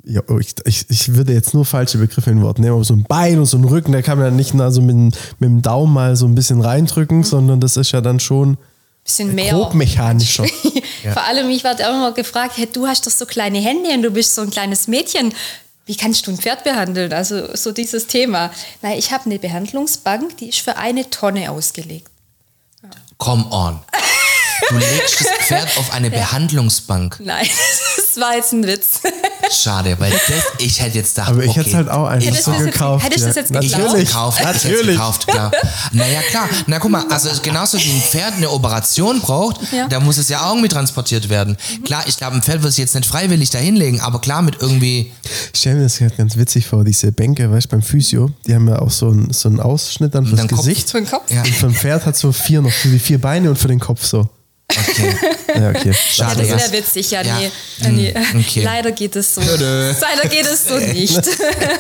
ja, 0.08 0.22
oh, 0.28 0.38
ich, 0.38 0.54
ich, 0.64 0.86
ich 0.88 1.14
würde 1.14 1.34
jetzt 1.34 1.54
nur 1.54 1.64
falsche 1.64 1.98
Begriffe 1.98 2.30
in 2.30 2.42
Worten 2.42 2.62
nehmen, 2.62 2.74
aber 2.74 2.84
so 2.84 2.94
ein 2.94 3.04
Bein 3.04 3.38
und 3.38 3.46
so 3.46 3.58
ein 3.58 3.64
Rücken, 3.64 3.92
da 3.92 4.02
kann 4.02 4.18
man 4.18 4.28
ja 4.28 4.30
nicht 4.30 4.54
nur 4.54 4.70
so 4.72 4.80
mit, 4.80 4.96
mit 4.96 5.50
dem 5.50 5.62
Daumen 5.62 5.92
mal 5.92 6.16
so 6.16 6.26
ein 6.26 6.34
bisschen 6.34 6.60
reindrücken, 6.60 7.18
mhm. 7.18 7.24
sondern 7.24 7.60
das 7.60 7.76
ist 7.76 7.92
ja 7.92 8.00
dann 8.00 8.18
schon 8.18 8.56
bisschen 9.08 9.34
mehr. 9.34 9.52
Grobmechanischer. 9.52 10.46
ja. 11.04 11.12
Vor 11.12 11.24
allem, 11.24 11.48
ich 11.50 11.64
werde 11.64 11.82
immer 11.82 12.12
gefragt, 12.12 12.54
hey, 12.56 12.68
du 12.70 12.86
hast 12.86 13.06
doch 13.06 13.10
so 13.10 13.26
kleine 13.26 13.58
Hände 13.58 13.90
und 13.90 14.02
du 14.02 14.10
bist 14.10 14.34
so 14.34 14.42
ein 14.42 14.50
kleines 14.50 14.86
Mädchen. 14.86 15.34
Wie 15.86 15.96
kannst 15.96 16.26
du 16.26 16.30
ein 16.30 16.36
Pferd 16.36 16.64
behandeln? 16.64 17.12
Also 17.12 17.56
so 17.56 17.72
dieses 17.72 18.06
Thema. 18.06 18.50
Nein, 18.82 18.98
ich 18.98 19.10
habe 19.10 19.24
eine 19.24 19.38
Behandlungsbank, 19.38 20.36
die 20.36 20.50
ist 20.50 20.60
für 20.60 20.76
eine 20.76 21.08
Tonne 21.08 21.50
ausgelegt. 21.50 22.10
Ja. 22.82 22.90
Come 23.16 23.46
on. 23.50 23.80
Du 24.68 24.76
legst 24.76 25.20
das 25.20 25.46
Pferd 25.46 25.78
auf 25.78 25.92
eine 25.94 26.08
ja. 26.12 26.18
Behandlungsbank. 26.18 27.18
Nein, 27.20 27.48
das 28.18 28.28
war 28.28 28.36
jetzt 28.36 28.52
ein 28.52 28.66
Witz. 28.66 29.00
Schade, 29.50 29.96
weil 29.98 30.10
das, 30.10 30.20
ich 30.58 30.80
hätte 30.80 30.98
jetzt 30.98 31.14
gedacht, 31.14 31.30
Aber 31.30 31.42
ich 31.42 31.50
okay, 31.50 31.60
hätte 31.60 31.70
es 31.70 31.74
halt 31.74 31.88
auch 31.88 32.06
einfach 32.06 32.34
so 32.34 32.52
gekauft. 32.52 33.04
Hättest 33.04 33.24
du 33.24 33.28
das 33.28 33.36
jetzt 33.36 33.52
geklaut? 33.52 33.82
Natürlich. 33.82 34.08
Gekauft, 34.08 34.42
Natürlich. 34.42 34.96
Gekauft, 34.96 35.26
klar. 35.26 35.52
Naja, 35.92 36.20
klar. 36.30 36.48
Na 36.66 36.78
guck 36.78 36.90
mal, 36.90 37.04
also 37.08 37.30
genauso 37.42 37.78
wie 37.78 37.90
ein 37.90 38.02
Pferd 38.02 38.34
eine 38.34 38.50
Operation 38.50 39.20
braucht, 39.20 39.60
ja. 39.72 39.88
da 39.88 40.00
muss 40.00 40.18
es 40.18 40.28
ja 40.28 40.42
auch 40.42 40.50
irgendwie 40.50 40.68
transportiert 40.68 41.28
werden. 41.28 41.56
Mhm. 41.78 41.84
Klar, 41.84 42.04
ich 42.06 42.16
glaube, 42.16 42.36
ein 42.36 42.42
Pferd 42.42 42.62
wird 42.62 42.72
sich 42.72 42.82
jetzt 42.82 42.94
nicht 42.94 43.06
freiwillig 43.06 43.50
da 43.50 43.58
hinlegen, 43.58 44.00
aber 44.00 44.20
klar 44.20 44.42
mit 44.42 44.56
irgendwie... 44.60 45.12
Ich 45.52 45.60
stelle 45.60 45.76
mir 45.76 45.82
das 45.84 46.00
halt 46.00 46.16
ganz 46.16 46.36
witzig 46.36 46.66
vor, 46.66 46.84
diese 46.84 47.12
Bänke, 47.12 47.50
weißt 47.50 47.66
du, 47.66 47.70
beim 47.70 47.82
Physio, 47.82 48.30
die 48.46 48.54
haben 48.54 48.68
ja 48.68 48.80
auch 48.80 48.90
so 48.90 49.08
einen, 49.08 49.32
so 49.32 49.48
einen 49.48 49.60
Ausschnitt 49.60 50.14
dann 50.14 50.26
fürs 50.26 50.46
Gesicht. 50.46 50.90
Für 50.90 50.98
den 50.98 51.08
Kopf. 51.08 51.30
Ja. 51.30 51.42
Und 51.42 51.54
für 51.54 51.66
ein 51.66 51.74
Pferd 51.74 52.06
hat 52.06 52.16
so 52.16 52.32
vier 52.32 52.60
noch, 52.60 52.72
wie 52.84 52.98
vier 52.98 53.20
Beine 53.20 53.50
und 53.50 53.56
für 53.58 53.68
den 53.68 53.80
Kopf 53.80 54.04
so. 54.04 54.28
Okay. 54.70 55.16
Ja, 55.54 55.70
okay. 55.70 55.94
Schade. 56.10 56.44
Ja, 56.44 56.54
das 56.56 56.72
wäre 56.72 56.82
witzig, 56.82 57.10
ja, 57.10 57.22
ja. 57.22 57.38
nee. 57.38 57.50
nee. 57.90 58.14
Mm, 58.14 58.40
okay. 58.40 58.62
Leider 58.62 58.92
geht 58.92 59.16
es 59.16 59.34
so. 59.34 59.40
Leider 59.40 60.28
geht 60.28 60.46
es 60.46 60.68
so 60.68 60.78
nicht. 60.78 61.22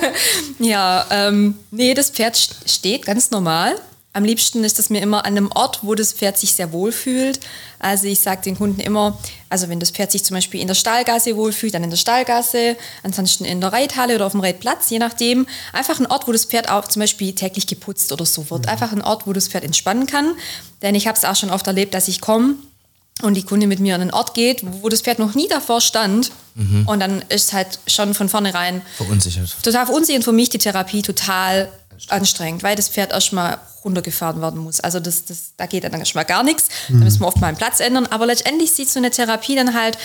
ja, 0.58 1.06
ähm, 1.10 1.54
nee, 1.70 1.92
das 1.92 2.10
Pferd 2.10 2.48
steht 2.66 3.04
ganz 3.04 3.30
normal. 3.30 3.74
Am 4.14 4.24
liebsten 4.24 4.64
ist 4.64 4.78
es 4.78 4.88
mir 4.88 5.02
immer 5.02 5.26
an 5.26 5.36
einem 5.36 5.52
Ort, 5.52 5.80
wo 5.82 5.94
das 5.94 6.14
Pferd 6.14 6.38
sich 6.38 6.54
sehr 6.54 6.72
wohl 6.72 6.92
fühlt. 6.92 7.40
Also 7.78 8.06
ich 8.06 8.18
sage 8.18 8.40
den 8.42 8.56
Kunden 8.56 8.80
immer, 8.80 9.18
also 9.50 9.68
wenn 9.68 9.78
das 9.78 9.90
Pferd 9.90 10.10
sich 10.10 10.24
zum 10.24 10.34
Beispiel 10.34 10.60
in 10.60 10.66
der 10.66 10.74
Stallgasse 10.74 11.36
wohlfühlt, 11.36 11.74
dann 11.74 11.84
in 11.84 11.90
der 11.90 11.98
Stallgasse, 11.98 12.76
ansonsten 13.02 13.44
in 13.44 13.60
der 13.60 13.72
Reithalle 13.72 14.14
oder 14.14 14.26
auf 14.26 14.32
dem 14.32 14.40
Reitplatz, 14.40 14.88
je 14.88 14.98
nachdem. 14.98 15.46
Einfach 15.74 16.00
ein 16.00 16.06
Ort, 16.06 16.26
wo 16.26 16.32
das 16.32 16.46
Pferd 16.46 16.70
auch 16.70 16.88
zum 16.88 17.00
Beispiel 17.00 17.34
täglich 17.34 17.66
geputzt 17.66 18.10
oder 18.10 18.24
so 18.24 18.50
wird. 18.50 18.62
Mhm. 18.62 18.70
Einfach 18.70 18.92
ein 18.92 19.02
Ort, 19.02 19.26
wo 19.26 19.34
das 19.34 19.46
Pferd 19.46 19.62
entspannen 19.62 20.06
kann. 20.06 20.34
Denn 20.80 20.94
ich 20.94 21.06
habe 21.06 21.16
es 21.18 21.24
auch 21.26 21.36
schon 21.36 21.50
oft 21.50 21.66
erlebt, 21.66 21.92
dass 21.92 22.08
ich 22.08 22.20
komme 22.20 22.54
und 23.22 23.34
die 23.34 23.42
Kunde 23.42 23.66
mit 23.66 23.80
mir 23.80 23.94
an 23.94 24.00
einen 24.00 24.10
Ort 24.10 24.34
geht, 24.34 24.62
wo 24.64 24.88
das 24.88 25.00
Pferd 25.00 25.18
noch 25.18 25.34
nie 25.34 25.48
davor 25.48 25.80
stand. 25.80 26.30
Mhm. 26.54 26.86
Und 26.86 27.00
dann 27.00 27.22
ist 27.28 27.52
halt 27.52 27.78
schon 27.86 28.14
von 28.14 28.28
vornherein 28.28 28.82
verunsichert. 28.96 29.56
Total 29.62 29.86
verunsichert 29.86 30.24
für 30.24 30.32
mich 30.32 30.48
die 30.50 30.58
Therapie 30.58 31.02
total 31.02 31.68
anstrengend, 32.08 32.62
weil 32.62 32.76
das 32.76 32.88
Pferd 32.88 33.12
erstmal 33.12 33.58
runtergefahren 33.84 34.40
werden 34.40 34.60
muss. 34.60 34.80
Also 34.80 35.00
das, 35.00 35.24
das, 35.24 35.52
da 35.56 35.66
geht 35.66 35.84
dann 35.84 35.94
erstmal 35.94 36.24
gar 36.24 36.42
nichts. 36.42 36.68
Mhm. 36.88 36.98
Da 36.98 37.04
müssen 37.04 37.20
wir 37.20 37.26
oft 37.26 37.40
mal 37.40 37.48
einen 37.48 37.56
Platz 37.56 37.80
ändern. 37.80 38.06
Aber 38.06 38.26
letztendlich 38.26 38.72
sieht 38.72 38.88
so 38.88 38.98
eine 38.98 39.10
Therapie 39.10 39.56
dann 39.56 39.74
halt, 39.74 39.98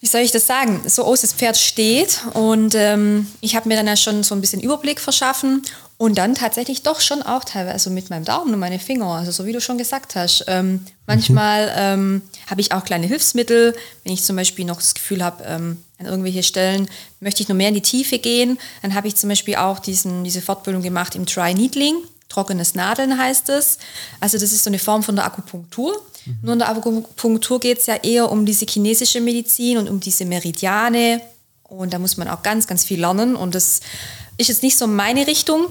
wie 0.00 0.06
soll 0.06 0.22
ich 0.22 0.32
das 0.32 0.46
sagen, 0.46 0.80
so 0.86 1.04
aus, 1.04 1.20
das 1.20 1.34
Pferd 1.34 1.58
steht 1.58 2.20
und 2.32 2.74
ähm, 2.74 3.26
ich 3.40 3.54
habe 3.54 3.68
mir 3.68 3.76
dann 3.76 3.86
ja 3.86 3.96
schon 3.96 4.22
so 4.22 4.34
ein 4.34 4.40
bisschen 4.40 4.62
Überblick 4.62 4.98
verschaffen 4.98 5.62
und 5.98 6.16
dann 6.16 6.34
tatsächlich 6.34 6.82
doch 6.82 7.00
schon 7.00 7.22
auch 7.22 7.44
teilweise 7.44 7.74
also 7.74 7.90
mit 7.90 8.08
meinem 8.08 8.24
Daumen 8.24 8.54
und 8.54 8.58
meine 8.58 8.78
Finger, 8.78 9.08
also 9.08 9.30
so 9.30 9.44
wie 9.44 9.52
du 9.52 9.60
schon 9.60 9.76
gesagt 9.76 10.16
hast. 10.16 10.46
Ähm, 10.48 10.86
manchmal 11.06 11.66
mhm. 11.66 11.72
ähm, 11.76 12.22
habe 12.46 12.62
ich 12.62 12.72
auch 12.72 12.84
kleine 12.84 13.06
Hilfsmittel, 13.06 13.76
wenn 14.04 14.14
ich 14.14 14.24
zum 14.24 14.36
Beispiel 14.36 14.64
noch 14.64 14.78
das 14.78 14.94
Gefühl 14.94 15.22
habe, 15.22 15.44
ähm, 15.44 15.84
an 15.98 16.06
irgendwelche 16.06 16.42
Stellen 16.42 16.88
möchte 17.20 17.42
ich 17.42 17.50
noch 17.50 17.56
mehr 17.56 17.68
in 17.68 17.74
die 17.74 17.82
Tiefe 17.82 18.18
gehen, 18.18 18.58
dann 18.80 18.94
habe 18.94 19.08
ich 19.08 19.16
zum 19.16 19.28
Beispiel 19.28 19.56
auch 19.56 19.78
diesen, 19.78 20.24
diese 20.24 20.40
Fortbildung 20.40 20.82
gemacht 20.82 21.14
im 21.14 21.26
Dry 21.26 21.52
Needling. 21.52 21.96
Trockenes 22.30 22.74
Nadeln 22.74 23.18
heißt 23.18 23.50
es. 23.50 23.78
Also 24.20 24.38
das 24.38 24.52
ist 24.52 24.64
so 24.64 24.70
eine 24.70 24.78
Form 24.78 25.02
von 25.02 25.16
der 25.16 25.26
Akupunktur. 25.26 26.00
Mhm. 26.24 26.38
Nur 26.42 26.52
in 26.54 26.58
der 26.60 26.70
Akupunktur 26.70 27.60
geht 27.60 27.80
es 27.80 27.86
ja 27.86 27.96
eher 27.96 28.30
um 28.30 28.46
diese 28.46 28.64
chinesische 28.64 29.20
Medizin 29.20 29.76
und 29.76 29.90
um 29.90 30.00
diese 30.00 30.24
Meridiane 30.24 31.20
Und 31.64 31.92
da 31.92 31.98
muss 31.98 32.16
man 32.16 32.28
auch 32.28 32.42
ganz, 32.42 32.66
ganz 32.66 32.84
viel 32.84 33.00
lernen. 33.00 33.36
Und 33.36 33.54
das 33.54 33.80
ist 34.38 34.48
jetzt 34.48 34.62
nicht 34.62 34.78
so 34.78 34.86
meine 34.86 35.26
Richtung. 35.26 35.66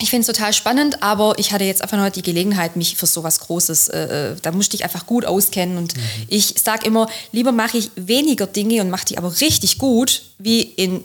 Ich 0.00 0.10
finde 0.10 0.20
es 0.20 0.26
total 0.28 0.52
spannend, 0.52 1.02
aber 1.02 1.36
ich 1.40 1.52
hatte 1.52 1.64
jetzt 1.64 1.82
einfach 1.82 1.98
noch 1.98 2.08
die 2.08 2.22
Gelegenheit, 2.22 2.76
mich 2.76 2.96
für 2.96 3.06
sowas 3.06 3.40
Großes, 3.40 3.88
äh, 3.88 4.32
äh 4.32 4.36
da 4.40 4.52
musste 4.52 4.76
ich 4.76 4.84
einfach 4.84 5.06
gut 5.06 5.24
auskennen. 5.24 5.76
Und 5.76 5.96
mhm. 5.96 6.02
ich 6.28 6.54
sage 6.62 6.86
immer, 6.86 7.08
lieber 7.32 7.50
mache 7.50 7.78
ich 7.78 7.90
weniger 7.96 8.46
Dinge 8.46 8.80
und 8.82 8.90
mache 8.90 9.06
die 9.06 9.18
aber 9.18 9.40
richtig 9.40 9.78
gut, 9.78 10.22
wie 10.38 10.62
in 10.62 11.02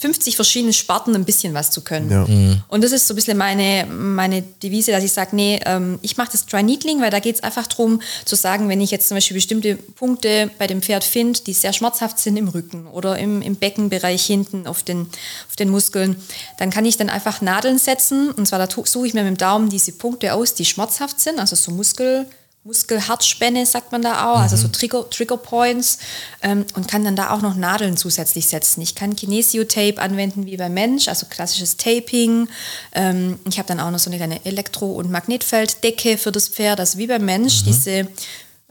50 0.00 0.34
verschiedene 0.34 0.72
Sparten 0.72 1.14
ein 1.14 1.26
bisschen 1.26 1.52
was 1.52 1.70
zu 1.70 1.82
können. 1.82 2.10
Ja. 2.10 2.26
Mhm. 2.26 2.62
Und 2.68 2.82
das 2.82 2.90
ist 2.90 3.06
so 3.06 3.12
ein 3.12 3.16
bisschen 3.16 3.36
meine, 3.36 3.86
meine 3.86 4.40
Devise, 4.40 4.92
dass 4.92 5.04
ich 5.04 5.12
sage, 5.12 5.36
nee, 5.36 5.60
ähm, 5.66 5.98
ich 6.00 6.16
mache 6.16 6.30
das 6.32 6.46
Dry 6.46 6.62
Needling, 6.62 7.02
weil 7.02 7.10
da 7.10 7.18
geht 7.18 7.36
es 7.36 7.42
einfach 7.42 7.66
darum 7.66 8.00
zu 8.24 8.34
sagen, 8.34 8.70
wenn 8.70 8.80
ich 8.80 8.90
jetzt 8.90 9.08
zum 9.08 9.18
Beispiel 9.18 9.34
bestimmte 9.34 9.76
Punkte 9.76 10.50
bei 10.58 10.66
dem 10.66 10.80
Pferd 10.80 11.04
finde, 11.04 11.40
die 11.40 11.52
sehr 11.52 11.74
schmerzhaft 11.74 12.18
sind 12.18 12.38
im 12.38 12.48
Rücken 12.48 12.86
oder 12.86 13.18
im, 13.18 13.42
im 13.42 13.56
Beckenbereich 13.56 14.24
hinten 14.24 14.66
auf 14.66 14.82
den, 14.82 15.02
auf 15.50 15.56
den 15.56 15.68
Muskeln, 15.68 16.16
dann 16.58 16.70
kann 16.70 16.86
ich 16.86 16.96
dann 16.96 17.10
einfach 17.10 17.42
Nadeln 17.42 17.78
setzen. 17.78 18.30
Und 18.30 18.46
zwar 18.46 18.58
da 18.58 18.68
suche 18.70 19.06
ich 19.06 19.12
mir 19.12 19.22
mit 19.22 19.32
dem 19.32 19.36
Daumen 19.36 19.68
diese 19.68 19.92
Punkte 19.92 20.32
aus, 20.32 20.54
die 20.54 20.64
schmerzhaft 20.64 21.20
sind, 21.20 21.38
also 21.38 21.56
so 21.56 21.72
Muskel. 21.72 22.26
Muskelherzspänne, 22.62 23.64
sagt 23.64 23.90
man 23.90 24.02
da 24.02 24.30
auch, 24.30 24.36
mhm. 24.36 24.42
also 24.42 24.56
so 24.56 24.68
mhm. 24.68 24.72
Trigger, 24.72 25.08
Trigger 25.08 25.38
Points 25.38 25.98
ähm, 26.42 26.66
und 26.74 26.88
kann 26.88 27.02
dann 27.04 27.16
da 27.16 27.30
auch 27.30 27.40
noch 27.40 27.54
Nadeln 27.54 27.96
zusätzlich 27.96 28.48
setzen. 28.48 28.82
Ich 28.82 28.94
kann 28.94 29.16
Kinesiotape 29.16 29.98
anwenden 29.98 30.44
wie 30.44 30.58
beim 30.58 30.74
Mensch, 30.74 31.08
also 31.08 31.24
klassisches 31.24 31.78
Taping. 31.78 32.48
Ähm, 32.92 33.38
ich 33.48 33.58
habe 33.58 33.66
dann 33.66 33.80
auch 33.80 33.90
noch 33.90 33.98
so 33.98 34.10
eine 34.10 34.18
kleine 34.18 34.44
Elektro- 34.44 34.92
und 34.92 35.10
Magnetfelddecke 35.10 36.18
für 36.18 36.32
das 36.32 36.48
Pferd, 36.48 36.80
also 36.80 36.98
wie 36.98 37.06
beim 37.06 37.24
Mensch, 37.24 37.62
mhm. 37.62 37.64
diese 37.66 38.08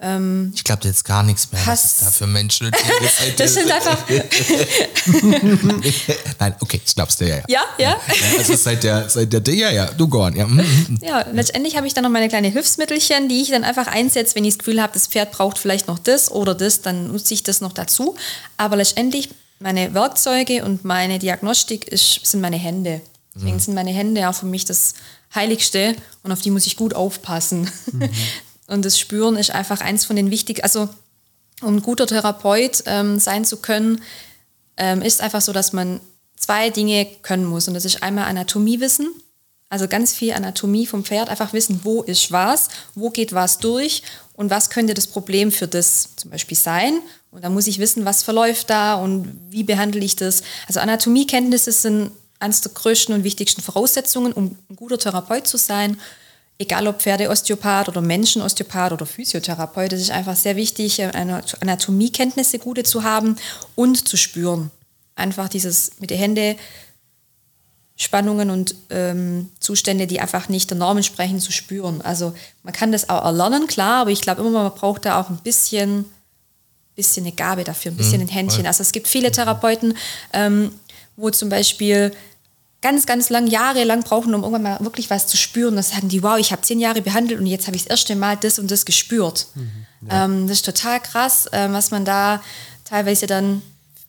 ähm, 0.01 0.53
ich 0.55 0.63
glaube 0.63 0.87
jetzt 0.87 1.03
gar 1.03 1.23
nichts 1.23 1.51
mehr, 1.51 1.59
was 1.65 1.83
ist 1.83 2.01
da 2.03 2.11
für 2.11 2.25
Menschen 2.25 2.71
Das 3.37 3.53
sind 3.53 3.69
einfach. 3.69 3.97
Nein, 6.39 6.55
okay, 6.61 6.79
das 6.83 6.95
glaubst 6.95 7.19
du 7.19 7.27
ja. 7.27 7.43
Ja, 7.49 7.63
ja. 7.77 7.89
ja. 7.89 7.97
also 8.37 8.55
seit 8.55 8.83
der, 8.83 9.09
seit 9.09 9.33
der, 9.33 9.53
ja, 9.53 9.69
ja, 9.71 9.87
du 9.87 10.07
Gorn, 10.07 10.37
ja. 10.37 10.47
Mhm. 10.47 10.99
Ja, 11.01 11.25
letztendlich 11.33 11.75
habe 11.75 11.85
ich 11.85 11.93
dann 11.93 12.05
noch 12.05 12.11
meine 12.11 12.29
kleine 12.29 12.47
Hilfsmittelchen, 12.47 13.27
die 13.27 13.41
ich 13.41 13.49
dann 13.49 13.65
einfach 13.65 13.87
einsetze, 13.87 14.35
wenn 14.35 14.45
ich 14.45 14.53
das 14.53 14.59
Gefühl 14.59 14.81
habe, 14.81 14.93
das 14.93 15.07
Pferd 15.07 15.33
braucht 15.33 15.57
vielleicht 15.57 15.89
noch 15.89 15.99
das 15.99 16.31
oder 16.31 16.55
das, 16.55 16.81
dann 16.81 17.07
nutze 17.11 17.33
ich 17.33 17.43
das 17.43 17.59
noch 17.59 17.73
dazu. 17.73 18.15
Aber 18.55 18.77
letztendlich, 18.77 19.29
meine 19.59 19.93
Werkzeuge 19.93 20.63
und 20.63 20.85
meine 20.85 21.19
Diagnostik 21.19 21.89
ist, 21.89 22.25
sind 22.25 22.39
meine 22.39 22.57
Hände. 22.57 23.01
Deswegen 23.35 23.55
mhm. 23.55 23.59
sind 23.59 23.73
meine 23.73 23.91
Hände 23.91 24.29
auch 24.29 24.35
für 24.35 24.45
mich 24.45 24.63
das 24.63 24.93
Heiligste 25.35 25.95
und 26.23 26.31
auf 26.31 26.41
die 26.41 26.51
muss 26.51 26.65
ich 26.65 26.77
gut 26.77 26.93
aufpassen. 26.93 27.69
Mhm. 27.91 28.09
Und 28.69 28.85
das 28.85 28.99
Spüren 28.99 29.35
ist 29.35 29.51
einfach 29.51 29.81
eins 29.81 30.05
von 30.05 30.15
den 30.15 30.29
wichtigen, 30.29 30.61
also 30.61 30.89
um 31.61 31.77
ein 31.77 31.81
guter 31.81 32.07
Therapeut 32.07 32.83
ähm, 32.85 33.19
sein 33.19 33.43
zu 33.43 33.57
können, 33.57 34.01
ähm, 34.77 35.01
ist 35.01 35.21
einfach 35.21 35.41
so, 35.41 35.51
dass 35.51 35.73
man 35.73 35.99
zwei 36.37 36.69
Dinge 36.69 37.05
können 37.21 37.45
muss. 37.45 37.67
Und 37.67 37.73
das 37.73 37.83
ist 37.83 38.03
einmal 38.03 38.25
Anatomiewissen, 38.25 39.11
also 39.69 39.87
ganz 39.87 40.13
viel 40.13 40.33
Anatomie 40.33 40.85
vom 40.85 41.03
Pferd, 41.03 41.29
einfach 41.29 41.51
wissen, 41.51 41.81
wo 41.83 42.01
ist 42.03 42.31
was, 42.31 42.69
wo 42.95 43.09
geht 43.09 43.33
was 43.33 43.57
durch 43.57 44.03
und 44.33 44.49
was 44.49 44.69
könnte 44.69 44.93
das 44.93 45.07
Problem 45.07 45.51
für 45.51 45.67
das 45.67 46.15
zum 46.15 46.31
Beispiel 46.31 46.57
sein. 46.57 46.99
Und 47.31 47.43
da 47.43 47.49
muss 47.49 47.67
ich 47.67 47.79
wissen, 47.79 48.05
was 48.05 48.23
verläuft 48.23 48.69
da 48.69 48.95
und 48.95 49.35
wie 49.49 49.63
behandle 49.63 50.03
ich 50.03 50.15
das. 50.15 50.43
Also 50.67 50.79
Anatomiekenntnisse 50.79 51.71
sind 51.71 52.11
eines 52.39 52.61
der 52.61 52.71
größten 52.71 53.13
und 53.13 53.23
wichtigsten 53.23 53.61
Voraussetzungen, 53.61 54.31
um 54.31 54.55
ein 54.69 54.75
guter 54.75 54.97
Therapeut 54.97 55.45
zu 55.45 55.57
sein 55.57 55.99
egal 56.59 56.87
ob 56.87 57.01
Pferdeosteopath 57.01 57.87
oder 57.87 58.01
Menschenosteopath 58.01 58.91
oder 58.91 59.05
Physiotherapeut, 59.05 59.93
es 59.93 60.01
ist 60.01 60.11
einfach 60.11 60.35
sehr 60.35 60.55
wichtig, 60.57 61.01
Anatomiekenntnisse 61.03 62.59
gute 62.59 62.83
zu 62.83 63.03
haben 63.03 63.37
und 63.75 64.07
zu 64.07 64.17
spüren. 64.17 64.69
Einfach 65.15 65.49
dieses 65.49 65.93
mit 65.99 66.11
den 66.11 66.19
Händen 66.19 66.55
Spannungen 67.95 68.49
und 68.49 68.75
ähm, 68.91 69.49
Zustände, 69.59 70.07
die 70.07 70.21
einfach 70.21 70.47
nicht 70.47 70.69
der 70.69 70.77
Norm 70.77 70.97
entsprechen, 70.97 71.41
zu 71.41 71.51
spüren. 71.51 72.01
Also 72.01 72.33
man 72.63 72.73
kann 72.73 72.93
das 72.93 73.09
auch 73.09 73.25
erlernen, 73.25 73.67
klar, 73.67 74.01
aber 74.01 74.11
ich 74.11 74.21
glaube 74.21 74.41
immer, 74.41 74.63
man 74.63 74.73
braucht 74.73 75.03
da 75.03 75.19
auch 75.19 75.29
ein 75.29 75.39
bisschen, 75.43 76.05
bisschen 76.95 77.25
eine 77.25 77.35
Gabe 77.35 77.65
dafür, 77.65 77.91
ein 77.91 77.97
bisschen 77.97 78.21
mhm, 78.21 78.27
ein 78.27 78.31
Händchen. 78.31 78.65
Also 78.65 78.83
es 78.83 78.93
gibt 78.93 79.09
viele 79.09 79.33
Therapeuten, 79.33 79.97
ähm, 80.31 80.71
wo 81.17 81.29
zum 81.29 81.49
Beispiel 81.49 82.13
ganz, 82.81 83.05
ganz 83.05 83.29
lang, 83.29 83.47
jahrelang 83.47 84.03
brauchen, 84.03 84.33
um 84.33 84.43
irgendwann 84.43 84.63
mal 84.63 84.79
wirklich 84.81 85.09
was 85.09 85.27
zu 85.27 85.37
spüren. 85.37 85.75
Dann 85.75 85.83
sagen 85.83 86.09
die, 86.09 86.23
wow, 86.23 86.37
ich 86.37 86.51
habe 86.51 86.61
zehn 86.61 86.79
Jahre 86.79 87.01
behandelt 87.01 87.39
und 87.39 87.47
jetzt 87.47 87.67
habe 87.67 87.75
ich 87.75 87.83
das 87.83 87.91
erste 87.91 88.15
Mal 88.15 88.37
das 88.37 88.59
und 88.59 88.71
das 88.71 88.85
gespürt. 88.85 89.47
Mhm, 89.55 89.71
ja. 90.09 90.25
ähm, 90.25 90.47
das 90.47 90.57
ist 90.57 90.65
total 90.65 90.99
krass, 90.99 91.45
äh, 91.47 91.67
was 91.71 91.91
man 91.91 92.05
da 92.05 92.41
teilweise 92.85 93.27
dann 93.27 93.61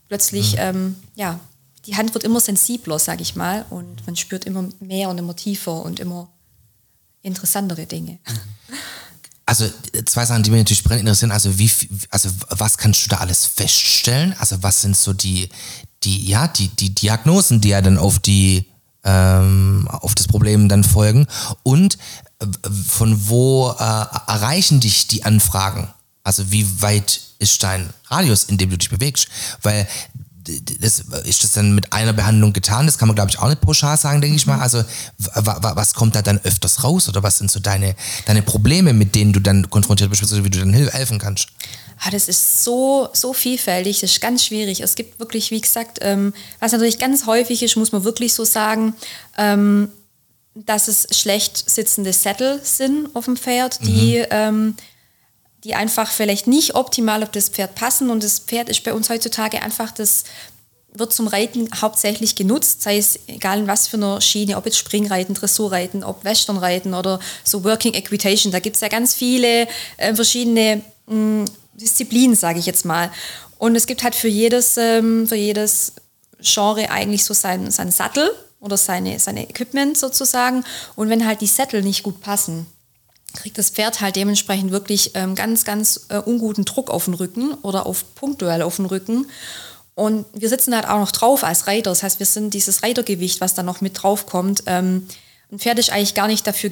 plötzlich, 0.08 0.52
mhm. 0.52 0.60
ähm, 0.60 0.96
ja, 1.14 1.40
die 1.86 1.96
Hand 1.96 2.14
wird 2.14 2.24
immer 2.24 2.40
sensibler, 2.40 2.98
sage 2.98 3.22
ich 3.22 3.34
mal, 3.34 3.64
und 3.70 4.06
man 4.06 4.14
spürt 4.16 4.44
immer 4.44 4.68
mehr 4.80 5.08
und 5.08 5.18
immer 5.18 5.34
tiefer 5.34 5.82
und 5.82 5.98
immer 5.98 6.28
interessantere 7.22 7.86
Dinge. 7.86 8.12
Mhm. 8.12 8.74
Also 9.50 9.68
zwei 10.06 10.24
Sachen, 10.24 10.44
die 10.44 10.50
mich 10.52 10.60
natürlich 10.60 10.84
brennend 10.84 11.00
interessieren. 11.08 11.32
Also 11.32 11.58
wie, 11.58 11.68
also 12.10 12.30
was 12.50 12.78
kannst 12.78 13.04
du 13.04 13.08
da 13.08 13.16
alles 13.16 13.46
feststellen? 13.46 14.32
Also 14.38 14.62
was 14.62 14.80
sind 14.80 14.96
so 14.96 15.12
die, 15.12 15.48
die, 16.04 16.24
ja, 16.24 16.46
die, 16.46 16.68
die 16.68 16.94
Diagnosen, 16.94 17.60
die 17.60 17.70
ja 17.70 17.82
dann 17.82 17.98
auf 17.98 18.20
die, 18.20 18.66
ähm, 19.02 19.88
auf 19.90 20.14
das 20.14 20.28
Problem 20.28 20.68
dann 20.68 20.84
folgen 20.84 21.26
und 21.64 21.98
äh, 22.38 22.46
von 22.86 23.28
wo 23.28 23.70
äh, 23.70 23.82
erreichen 23.82 24.78
dich 24.78 25.08
die 25.08 25.24
Anfragen? 25.24 25.88
Also 26.22 26.52
wie 26.52 26.80
weit 26.80 27.20
ist 27.40 27.60
dein 27.64 27.90
Radius, 28.04 28.44
in 28.44 28.56
dem 28.56 28.70
du 28.70 28.78
dich 28.78 28.90
bewegst? 28.90 29.26
Weil 29.62 29.88
das, 30.80 31.00
ist 31.24 31.44
das 31.44 31.52
dann 31.52 31.74
mit 31.74 31.92
einer 31.92 32.12
Behandlung 32.12 32.52
getan? 32.52 32.86
Das 32.86 32.98
kann 32.98 33.08
man, 33.08 33.14
glaube 33.14 33.30
ich, 33.30 33.38
auch 33.38 33.48
nicht 33.48 33.60
pauschal 33.60 33.96
sagen, 33.96 34.20
denke 34.20 34.36
ich 34.36 34.46
mal. 34.46 34.56
Mhm. 34.56 34.62
Also, 34.62 34.84
was 35.18 35.94
kommt 35.94 36.14
da 36.14 36.22
dann 36.22 36.38
öfters 36.44 36.82
raus? 36.84 37.08
Oder 37.08 37.22
was 37.22 37.38
sind 37.38 37.50
so 37.50 37.60
deine, 37.60 37.94
deine 38.26 38.42
Probleme, 38.42 38.92
mit 38.92 39.14
denen 39.14 39.32
du 39.32 39.40
dann 39.40 39.68
konfrontiert 39.70 40.10
bist, 40.10 40.22
wie 40.44 40.50
du 40.50 40.58
dann 40.58 40.72
helfen 40.72 41.18
kannst? 41.18 41.48
Ah, 42.02 42.10
das 42.10 42.28
ist 42.28 42.64
so, 42.64 43.10
so 43.12 43.34
vielfältig, 43.34 44.00
das 44.00 44.12
ist 44.12 44.20
ganz 44.22 44.44
schwierig. 44.44 44.80
Es 44.80 44.94
gibt 44.94 45.18
wirklich, 45.18 45.50
wie 45.50 45.60
gesagt, 45.60 45.98
ähm, 46.00 46.32
was 46.58 46.72
natürlich 46.72 46.98
ganz 46.98 47.26
häufig 47.26 47.62
ist, 47.62 47.76
muss 47.76 47.92
man 47.92 48.04
wirklich 48.04 48.32
so 48.32 48.44
sagen, 48.44 48.94
ähm, 49.36 49.90
dass 50.54 50.88
es 50.88 51.06
schlecht 51.12 51.70
sitzende 51.70 52.12
Sättel 52.12 52.60
sind 52.62 53.14
auf 53.14 53.26
dem 53.26 53.36
Pferd, 53.36 53.80
die, 53.86 54.18
mhm. 54.18 54.26
ähm, 54.30 54.74
die 55.64 55.74
einfach 55.74 56.10
vielleicht 56.10 56.46
nicht 56.46 56.74
optimal 56.74 57.22
auf 57.22 57.30
das 57.30 57.48
Pferd 57.48 57.74
passen. 57.74 58.10
Und 58.10 58.24
das 58.24 58.38
Pferd 58.38 58.68
ist 58.68 58.82
bei 58.84 58.94
uns 58.94 59.10
heutzutage 59.10 59.62
einfach 59.62 59.90
das 59.90 60.24
wird 60.92 61.12
zum 61.12 61.28
Reiten 61.28 61.68
hauptsächlich 61.80 62.34
genutzt, 62.34 62.82
sei 62.82 62.98
es 62.98 63.20
egal 63.28 63.60
in 63.60 63.66
was 63.68 63.86
für 63.86 63.96
einer 63.96 64.20
Schiene, 64.20 64.56
ob 64.56 64.66
jetzt 64.66 64.78
Springreiten, 64.78 65.34
Dressurreiten, 65.34 66.02
ob 66.02 66.24
Westernreiten 66.24 66.94
oder 66.94 67.20
so 67.44 67.64
Working 67.64 67.94
Equitation. 67.94 68.52
Da 68.52 68.58
gibt 68.58 68.76
es 68.76 68.82
ja 68.82 68.88
ganz 68.88 69.14
viele 69.14 69.68
äh, 69.98 70.14
verschiedene 70.14 70.82
mh, 71.06 71.14
mm, 71.14 71.44
Disziplin, 71.74 72.34
sage 72.34 72.58
ich 72.58 72.66
jetzt 72.66 72.84
mal. 72.84 73.10
Und 73.58 73.76
es 73.76 73.86
gibt 73.86 74.02
halt 74.02 74.14
für 74.14 74.28
jedes, 74.28 74.76
ähm, 74.76 75.26
für 75.26 75.36
jedes 75.36 75.92
Genre 76.42 76.90
eigentlich 76.90 77.24
so 77.24 77.34
seinen, 77.34 77.70
seinen 77.70 77.92
Sattel 77.92 78.30
oder 78.60 78.76
seine, 78.76 79.18
seine 79.18 79.48
Equipment 79.48 79.96
sozusagen. 79.96 80.64
Und 80.96 81.08
wenn 81.08 81.26
halt 81.26 81.40
die 81.40 81.46
Sättel 81.46 81.82
nicht 81.82 82.02
gut 82.02 82.20
passen, 82.20 82.66
kriegt 83.34 83.58
das 83.58 83.70
Pferd 83.70 84.00
halt 84.00 84.16
dementsprechend 84.16 84.70
wirklich 84.70 85.12
ähm, 85.14 85.34
ganz, 85.34 85.64
ganz 85.64 86.06
äh, 86.08 86.18
unguten 86.18 86.64
Druck 86.64 86.90
auf 86.90 87.04
den 87.04 87.14
Rücken 87.14 87.54
oder 87.62 87.86
auf 87.86 88.14
punktuell 88.14 88.62
auf 88.62 88.76
den 88.76 88.86
Rücken. 88.86 89.26
Und 89.94 90.24
wir 90.32 90.48
sitzen 90.48 90.74
halt 90.74 90.88
auch 90.88 90.98
noch 90.98 91.12
drauf 91.12 91.44
als 91.44 91.66
Reiter. 91.66 91.90
Das 91.90 92.02
heißt, 92.02 92.18
wir 92.18 92.26
sind 92.26 92.54
dieses 92.54 92.82
Reitergewicht, 92.82 93.40
was 93.40 93.54
da 93.54 93.62
noch 93.62 93.80
mit 93.80 94.02
drauf 94.02 94.26
kommt. 94.26 94.62
Ähm, 94.66 95.06
ein 95.52 95.58
Pferd 95.58 95.78
ist 95.78 95.90
eigentlich 95.90 96.14
gar 96.14 96.26
nicht 96.26 96.46
dafür 96.46 96.70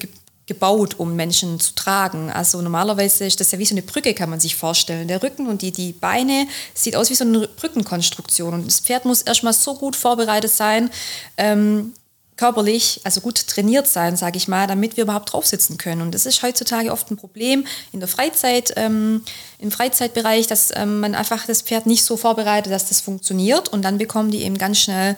gebaut, 0.49 0.95
um 0.99 1.15
Menschen 1.15 1.61
zu 1.61 1.75
tragen. 1.75 2.31
Also 2.31 2.63
normalerweise 2.63 3.27
ist 3.27 3.39
das 3.39 3.53
ja 3.53 3.59
wie 3.59 3.67
so 3.67 3.75
eine 3.75 3.83
Brücke, 3.83 4.15
kann 4.15 4.31
man 4.31 4.41
sich 4.41 4.57
vorstellen. 4.57 5.07
Der 5.07 5.23
Rücken 5.23 5.47
und 5.47 5.63
die, 5.63 5.73
die 5.73 5.93
Beine 5.93 6.47
sieht 6.75 6.97
aus 6.97 7.11
wie 7.11 7.15
so 7.15 7.25
eine 7.25 7.47
Brückenkonstruktion. 7.47 8.55
Und 8.55 8.67
das 8.67 8.81
Pferd 8.81 9.05
muss 9.05 9.23
erstmal 9.23 9.53
so 9.53 9.75
gut 9.75 9.95
vorbereitet 9.95 10.51
sein, 10.51 10.91
ähm, 11.37 11.93
körperlich, 12.39 13.01
also 13.05 13.21
gut 13.21 13.47
trainiert 13.49 13.87
sein, 13.87 14.17
sage 14.17 14.39
ich 14.39 14.49
mal, 14.49 14.67
damit 14.67 14.97
wir 14.97 15.05
überhaupt 15.05 15.33
drauf 15.33 15.45
sitzen 15.45 15.77
können. 15.77 16.01
Und 16.01 16.15
das 16.15 16.25
ist 16.25 16.43
heutzutage 16.43 16.93
oft 16.93 17.11
ein 17.11 17.17
Problem 17.17 17.67
in 17.93 17.99
der 17.99 18.09
Freizeit, 18.09 18.73
ähm, 18.77 19.23
im 19.59 19.71
Freizeitbereich, 19.71 20.47
dass 20.47 20.71
ähm, 20.75 21.01
man 21.01 21.17
einfach 21.17 21.47
das 21.47 21.63
Pferd 21.63 21.87
nicht 21.87 22.05
so 22.05 22.17
vorbereitet, 22.17 22.73
dass 22.73 22.89
das 22.89 23.01
funktioniert. 23.01 23.69
Und 23.69 23.83
dann 23.83 23.99
bekommen 23.99 24.31
die 24.31 24.45
eben 24.45 24.57
ganz 24.57 24.79
schnell 24.79 25.17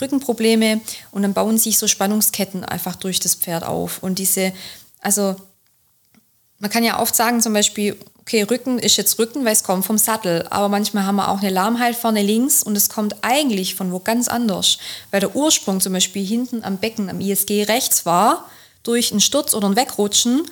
Rückenprobleme 0.00 0.80
und 1.12 1.22
dann 1.22 1.34
bauen 1.34 1.58
sich 1.58 1.78
so 1.78 1.86
Spannungsketten 1.86 2.64
einfach 2.64 2.96
durch 2.96 3.20
das 3.20 3.34
Pferd 3.34 3.64
auf. 3.64 4.02
Und 4.02 4.18
diese, 4.18 4.52
also 5.00 5.36
man 6.58 6.70
kann 6.70 6.84
ja 6.84 7.00
oft 7.00 7.14
sagen, 7.14 7.42
zum 7.42 7.52
Beispiel, 7.52 7.98
okay, 8.22 8.42
Rücken 8.42 8.78
ist 8.78 8.96
jetzt 8.96 9.18
Rücken, 9.18 9.44
weil 9.44 9.52
es 9.52 9.64
kommt 9.64 9.84
vom 9.84 9.98
Sattel. 9.98 10.46
Aber 10.50 10.68
manchmal 10.68 11.04
haben 11.04 11.16
wir 11.16 11.28
auch 11.28 11.40
eine 11.40 11.50
Lahmheit 11.50 11.94
vorne 11.94 12.22
links 12.22 12.62
und 12.62 12.76
es 12.76 12.88
kommt 12.88 13.16
eigentlich 13.22 13.74
von 13.74 13.92
wo 13.92 13.98
ganz 13.98 14.28
anders. 14.28 14.78
Weil 15.10 15.20
der 15.20 15.36
Ursprung 15.36 15.80
zum 15.80 15.92
Beispiel 15.92 16.24
hinten 16.24 16.64
am 16.64 16.78
Becken, 16.78 17.10
am 17.10 17.20
ISG 17.20 17.64
rechts 17.64 18.06
war, 18.06 18.48
durch 18.82 19.10
einen 19.10 19.20
Sturz 19.20 19.54
oder 19.54 19.68
ein 19.68 19.76
Wegrutschen. 19.76 20.42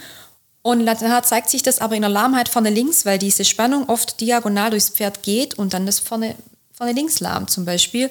Und 0.63 0.85
dann 0.85 1.25
zeigt 1.25 1.49
sich 1.49 1.63
das 1.63 1.81
aber 1.81 1.95
in 1.95 2.03
der 2.03 2.11
Lahmheit 2.11 2.49
vorne 2.49 2.71
links, 2.71 3.07
weil 3.07 3.19
diese 3.19 3.45
Spannung 3.45 3.89
oft 3.89 4.21
diagonal 4.21 4.71
durchs 4.71 4.91
Pferd 4.91 5.23
geht 5.23 5.55
und 5.55 5.73
dann 5.73 5.87
das 5.87 6.01
vorne 6.01 6.35
vorne 6.81 6.95
links 6.95 7.21
lahm 7.21 7.47
zum 7.47 7.67
Beispiel. 7.67 8.11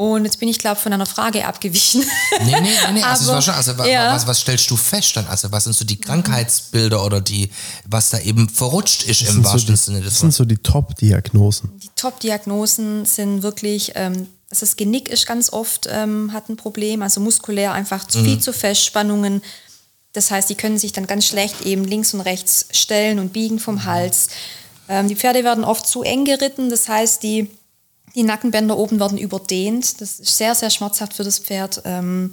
Und 0.00 0.24
jetzt 0.24 0.40
bin 0.40 0.48
ich, 0.48 0.58
glaube 0.58 0.80
von 0.80 0.94
einer 0.94 1.04
Frage 1.04 1.44
abgewichen. 1.44 2.02
Nee, 2.42 2.52
nee, 2.52 2.60
nee, 2.60 2.70
nee. 2.94 3.02
Also, 3.02 3.32
Aber, 3.32 3.42
schon, 3.42 3.52
also 3.52 3.72
ja. 3.84 4.14
was, 4.14 4.26
was 4.26 4.40
stellst 4.40 4.70
du 4.70 4.76
fest 4.76 5.14
dann? 5.14 5.26
Also 5.26 5.52
was 5.52 5.64
sind 5.64 5.74
so 5.74 5.84
die 5.84 6.00
Krankheitsbilder 6.00 7.04
oder 7.04 7.20
die, 7.20 7.50
was 7.84 8.08
da 8.08 8.18
eben 8.18 8.48
verrutscht 8.48 9.02
ist 9.02 9.20
Das 9.20 9.28
im 9.28 9.34
sind 9.34 9.44
so 9.44 9.52
wahrsten 9.52 9.74
die, 9.74 9.78
Sinne 9.78 10.00
des 10.00 10.06
das 10.06 10.20
sind 10.20 10.28
Wortes? 10.28 10.36
so 10.38 10.44
die 10.46 10.56
Top-Diagnosen. 10.56 11.78
Die 11.82 11.90
Top-Diagnosen 11.96 13.04
sind 13.04 13.42
wirklich, 13.42 13.92
ähm, 13.94 14.26
also 14.48 14.64
das 14.64 14.76
Genick 14.76 15.10
ist 15.10 15.26
ganz 15.26 15.52
oft, 15.52 15.86
ähm, 15.92 16.32
hat 16.32 16.48
ein 16.48 16.56
Problem, 16.56 17.02
also 17.02 17.20
muskulär 17.20 17.74
einfach 17.74 18.06
zu 18.06 18.24
viel 18.24 18.38
zu 18.38 18.54
fest, 18.54 18.82
Spannungen. 18.82 19.42
Das 20.14 20.30
heißt, 20.30 20.48
die 20.48 20.54
können 20.54 20.78
sich 20.78 20.92
dann 20.92 21.06
ganz 21.08 21.26
schlecht 21.26 21.60
eben 21.66 21.84
links 21.84 22.14
und 22.14 22.22
rechts 22.22 22.68
stellen 22.70 23.18
und 23.18 23.34
biegen 23.34 23.58
vom 23.58 23.84
Hals. 23.84 24.28
Ähm, 24.88 25.08
die 25.08 25.16
Pferde 25.16 25.44
werden 25.44 25.62
oft 25.62 25.86
zu 25.86 26.02
eng 26.02 26.24
geritten, 26.24 26.70
das 26.70 26.88
heißt, 26.88 27.22
die, 27.22 27.50
die 28.14 28.22
Nackenbänder 28.22 28.76
oben 28.76 29.00
werden 29.00 29.18
überdehnt. 29.18 30.00
Das 30.00 30.20
ist 30.20 30.36
sehr, 30.36 30.54
sehr 30.54 30.70
schmerzhaft 30.70 31.14
für 31.14 31.24
das 31.24 31.38
Pferd. 31.38 31.82
Ähm, 31.84 32.32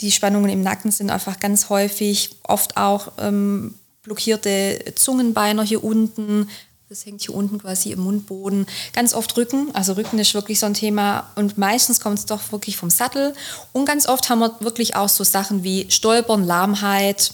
die 0.00 0.12
Spannungen 0.12 0.50
im 0.50 0.62
Nacken 0.62 0.90
sind 0.90 1.10
einfach 1.10 1.40
ganz 1.40 1.68
häufig, 1.70 2.36
oft 2.42 2.76
auch 2.76 3.12
ähm, 3.18 3.74
blockierte 4.02 4.92
Zungenbeiner 4.94 5.62
hier 5.62 5.82
unten. 5.82 6.48
Das 6.88 7.04
hängt 7.04 7.22
hier 7.22 7.34
unten 7.34 7.58
quasi 7.58 7.90
im 7.90 8.00
Mundboden. 8.00 8.66
Ganz 8.92 9.12
oft 9.12 9.36
Rücken. 9.36 9.74
Also 9.74 9.94
Rücken 9.94 10.18
ist 10.18 10.34
wirklich 10.34 10.60
so 10.60 10.66
ein 10.66 10.74
Thema. 10.74 11.32
Und 11.34 11.58
meistens 11.58 11.98
kommt 12.00 12.18
es 12.18 12.26
doch 12.26 12.52
wirklich 12.52 12.76
vom 12.76 12.90
Sattel. 12.90 13.34
Und 13.72 13.86
ganz 13.86 14.06
oft 14.06 14.30
haben 14.30 14.38
wir 14.38 14.54
wirklich 14.60 14.94
auch 14.94 15.08
so 15.08 15.24
Sachen 15.24 15.64
wie 15.64 15.90
Stolpern, 15.90 16.44
Lahmheit 16.44 17.32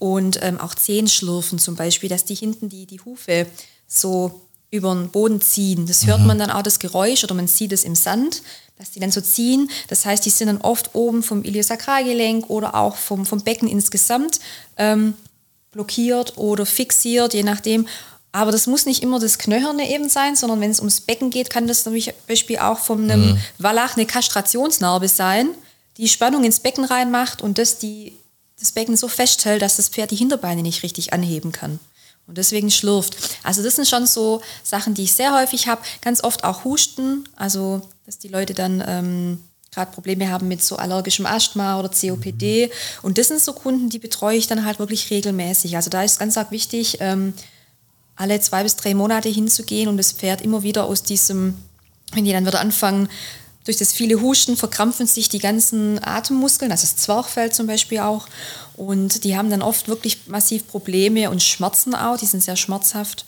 und 0.00 0.42
ähm, 0.42 0.58
auch 0.58 0.74
Zehenschlürfen 0.74 1.60
zum 1.60 1.76
Beispiel, 1.76 2.08
dass 2.08 2.24
die 2.24 2.34
hinten 2.34 2.68
die, 2.68 2.86
die 2.86 3.00
Hufe 3.00 3.46
so 3.86 4.41
über 4.72 4.94
den 4.94 5.10
Boden 5.10 5.40
ziehen. 5.40 5.86
Das 5.86 6.06
hört 6.06 6.22
man 6.22 6.38
dann 6.38 6.50
auch 6.50 6.62
das 6.62 6.78
Geräusch 6.78 7.22
oder 7.22 7.34
man 7.34 7.46
sieht 7.46 7.72
es 7.72 7.84
im 7.84 7.94
Sand, 7.94 8.42
dass 8.78 8.90
die 8.90 9.00
dann 9.00 9.12
so 9.12 9.20
ziehen. 9.20 9.70
Das 9.88 10.06
heißt, 10.06 10.24
die 10.24 10.30
sind 10.30 10.48
dann 10.48 10.62
oft 10.62 10.94
oben 10.94 11.22
vom 11.22 11.44
Iliosakralgelenk 11.44 12.48
oder 12.48 12.74
auch 12.74 12.96
vom, 12.96 13.26
vom 13.26 13.42
Becken 13.42 13.68
insgesamt 13.68 14.40
ähm, 14.78 15.14
blockiert 15.72 16.38
oder 16.38 16.64
fixiert, 16.64 17.34
je 17.34 17.42
nachdem. 17.42 17.86
Aber 18.32 18.50
das 18.50 18.66
muss 18.66 18.86
nicht 18.86 19.02
immer 19.02 19.20
das 19.20 19.36
Knöcherne 19.38 19.90
eben 19.90 20.08
sein, 20.08 20.36
sondern 20.36 20.62
wenn 20.62 20.70
es 20.70 20.80
ums 20.80 21.02
Becken 21.02 21.28
geht, 21.28 21.50
kann 21.50 21.66
das 21.66 21.84
zum 21.84 21.94
Beispiel 22.26 22.58
auch 22.58 22.78
von 22.78 23.10
einem 23.10 23.38
Wallach 23.58 23.96
eine 23.96 24.06
Kastrationsnarbe 24.06 25.08
sein, 25.08 25.50
die 25.98 26.08
Spannung 26.08 26.44
ins 26.44 26.60
Becken 26.60 26.86
reinmacht 26.86 27.42
und 27.42 27.58
das 27.58 27.76
die, 27.76 28.16
das 28.58 28.72
Becken 28.72 28.96
so 28.96 29.08
festhält, 29.08 29.60
dass 29.60 29.76
das 29.76 29.90
Pferd 29.90 30.12
die 30.12 30.16
Hinterbeine 30.16 30.62
nicht 30.62 30.82
richtig 30.82 31.12
anheben 31.12 31.52
kann. 31.52 31.78
Und 32.32 32.38
deswegen 32.38 32.70
schlürft. 32.70 33.14
Also 33.42 33.62
das 33.62 33.76
sind 33.76 33.86
schon 33.86 34.06
so 34.06 34.40
Sachen, 34.62 34.94
die 34.94 35.02
ich 35.02 35.12
sehr 35.12 35.34
häufig 35.34 35.68
habe. 35.68 35.82
Ganz 36.00 36.24
oft 36.24 36.44
auch 36.44 36.64
Husten, 36.64 37.28
also 37.36 37.82
dass 38.06 38.16
die 38.16 38.28
Leute 38.28 38.54
dann 38.54 38.82
ähm, 38.86 39.38
gerade 39.70 39.92
Probleme 39.92 40.30
haben 40.30 40.48
mit 40.48 40.62
so 40.62 40.76
allergischem 40.76 41.26
Asthma 41.26 41.78
oder 41.78 41.90
COPD. 41.90 42.70
Und 43.02 43.18
das 43.18 43.28
sind 43.28 43.42
so 43.42 43.52
Kunden, 43.52 43.90
die 43.90 43.98
betreue 43.98 44.38
ich 44.38 44.46
dann 44.46 44.64
halt 44.64 44.78
wirklich 44.78 45.10
regelmäßig. 45.10 45.76
Also 45.76 45.90
da 45.90 46.02
ist 46.02 46.18
ganz 46.20 46.38
arg 46.38 46.50
wichtig, 46.52 46.96
ähm, 47.00 47.34
alle 48.16 48.40
zwei 48.40 48.62
bis 48.62 48.76
drei 48.76 48.94
Monate 48.94 49.28
hinzugehen 49.28 49.90
und 49.90 49.98
das 49.98 50.12
Pferd 50.12 50.40
immer 50.40 50.62
wieder 50.62 50.86
aus 50.86 51.02
diesem, 51.02 51.58
wenn 52.14 52.24
die 52.24 52.32
dann 52.32 52.46
wieder 52.46 52.60
anfangen, 52.60 53.10
durch 53.64 53.76
das 53.76 53.92
viele 53.92 54.20
Husten 54.20 54.56
verkrampfen 54.56 55.06
sich 55.06 55.28
die 55.28 55.38
ganzen 55.38 56.02
Atemmuskeln, 56.02 56.72
also 56.72 56.82
das 56.82 56.96
Zwerchfell 56.96 57.52
zum 57.52 57.66
Beispiel 57.66 58.00
auch. 58.00 58.26
Und 58.76 59.24
die 59.24 59.36
haben 59.36 59.50
dann 59.50 59.62
oft 59.62 59.88
wirklich 59.88 60.26
massiv 60.26 60.66
Probleme 60.66 61.30
und 61.30 61.42
Schmerzen 61.42 61.94
auch, 61.94 62.16
die 62.16 62.26
sind 62.26 62.42
sehr 62.42 62.56
schmerzhaft. 62.56 63.26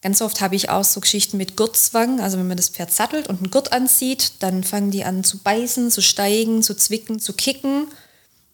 Ganz 0.00 0.22
oft 0.22 0.40
habe 0.40 0.54
ich 0.54 0.70
auch 0.70 0.84
so 0.84 1.00
Geschichten 1.00 1.38
mit 1.38 1.56
Gurtzwang, 1.56 2.20
also 2.20 2.38
wenn 2.38 2.46
man 2.46 2.56
das 2.56 2.68
Pferd 2.68 2.92
sattelt 2.92 3.26
und 3.26 3.38
einen 3.38 3.50
Gurt 3.50 3.72
anzieht, 3.72 4.34
dann 4.38 4.62
fangen 4.62 4.92
die 4.92 5.02
an 5.02 5.24
zu 5.24 5.38
beißen, 5.38 5.90
zu 5.90 6.02
steigen, 6.02 6.62
zu 6.62 6.76
zwicken, 6.76 7.18
zu 7.18 7.32
kicken. 7.32 7.88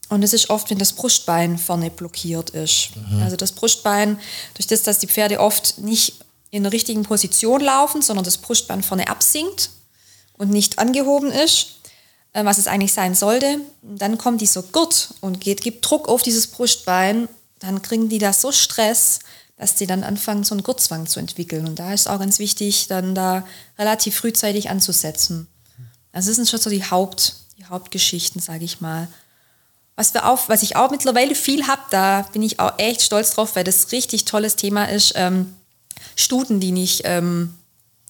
Und 0.08 0.22
das 0.22 0.32
ist 0.32 0.48
oft, 0.48 0.70
wenn 0.70 0.78
das 0.78 0.92
Brustbein 0.92 1.58
vorne 1.58 1.90
blockiert 1.90 2.50
ist. 2.50 2.90
Also 3.20 3.36
das 3.36 3.52
Brustbein, 3.52 4.18
durch 4.54 4.66
das, 4.66 4.82
dass 4.82 5.00
die 5.00 5.06
Pferde 5.06 5.40
oft 5.40 5.78
nicht 5.78 6.14
in 6.50 6.62
der 6.62 6.72
richtigen 6.72 7.02
Position 7.02 7.60
laufen, 7.60 8.00
sondern 8.00 8.24
das 8.24 8.38
Brustbein 8.38 8.82
vorne 8.82 9.08
absinkt 9.08 9.70
und 10.36 10.50
nicht 10.50 10.78
angehoben 10.78 11.30
ist, 11.30 11.80
äh, 12.32 12.44
was 12.44 12.58
es 12.58 12.66
eigentlich 12.66 12.92
sein 12.92 13.14
sollte, 13.14 13.60
dann 13.82 14.18
kommt 14.18 14.40
dieser 14.40 14.62
Gurt 14.62 15.14
und 15.20 15.40
geht, 15.40 15.62
gibt 15.62 15.88
Druck 15.88 16.08
auf 16.08 16.22
dieses 16.22 16.48
Brustbein, 16.48 17.28
dann 17.60 17.82
kriegen 17.82 18.08
die 18.08 18.18
da 18.18 18.32
so 18.32 18.52
Stress, 18.52 19.20
dass 19.56 19.76
die 19.76 19.86
dann 19.86 20.04
anfangen, 20.04 20.44
so 20.44 20.54
einen 20.54 20.64
Gurtzwang 20.64 21.06
zu 21.06 21.20
entwickeln. 21.20 21.66
Und 21.66 21.78
da 21.78 21.92
ist 21.92 22.08
auch 22.08 22.18
ganz 22.18 22.38
wichtig, 22.38 22.88
dann 22.88 23.14
da 23.14 23.46
relativ 23.78 24.16
frühzeitig 24.16 24.68
anzusetzen. 24.68 25.46
Also 26.12 26.30
das 26.30 26.36
sind 26.36 26.48
schon 26.48 26.60
so 26.60 26.70
die, 26.70 26.84
Haupt, 26.84 27.36
die 27.56 27.64
Hauptgeschichten, 27.64 28.40
sage 28.40 28.64
ich 28.64 28.80
mal. 28.80 29.08
Was, 29.96 30.12
wir 30.12 30.28
auch, 30.28 30.48
was 30.48 30.62
ich 30.64 30.74
auch 30.74 30.90
mittlerweile 30.90 31.36
viel 31.36 31.68
habe, 31.68 31.82
da 31.90 32.22
bin 32.32 32.42
ich 32.42 32.58
auch 32.58 32.78
echt 32.78 33.02
stolz 33.02 33.30
drauf, 33.30 33.54
weil 33.54 33.64
das 33.64 33.92
richtig 33.92 34.24
tolles 34.24 34.56
Thema 34.56 34.86
ist, 34.86 35.12
ähm, 35.14 35.54
Stuten, 36.16 36.58
die 36.58 36.72
nicht, 36.72 37.02
ähm, 37.04 37.54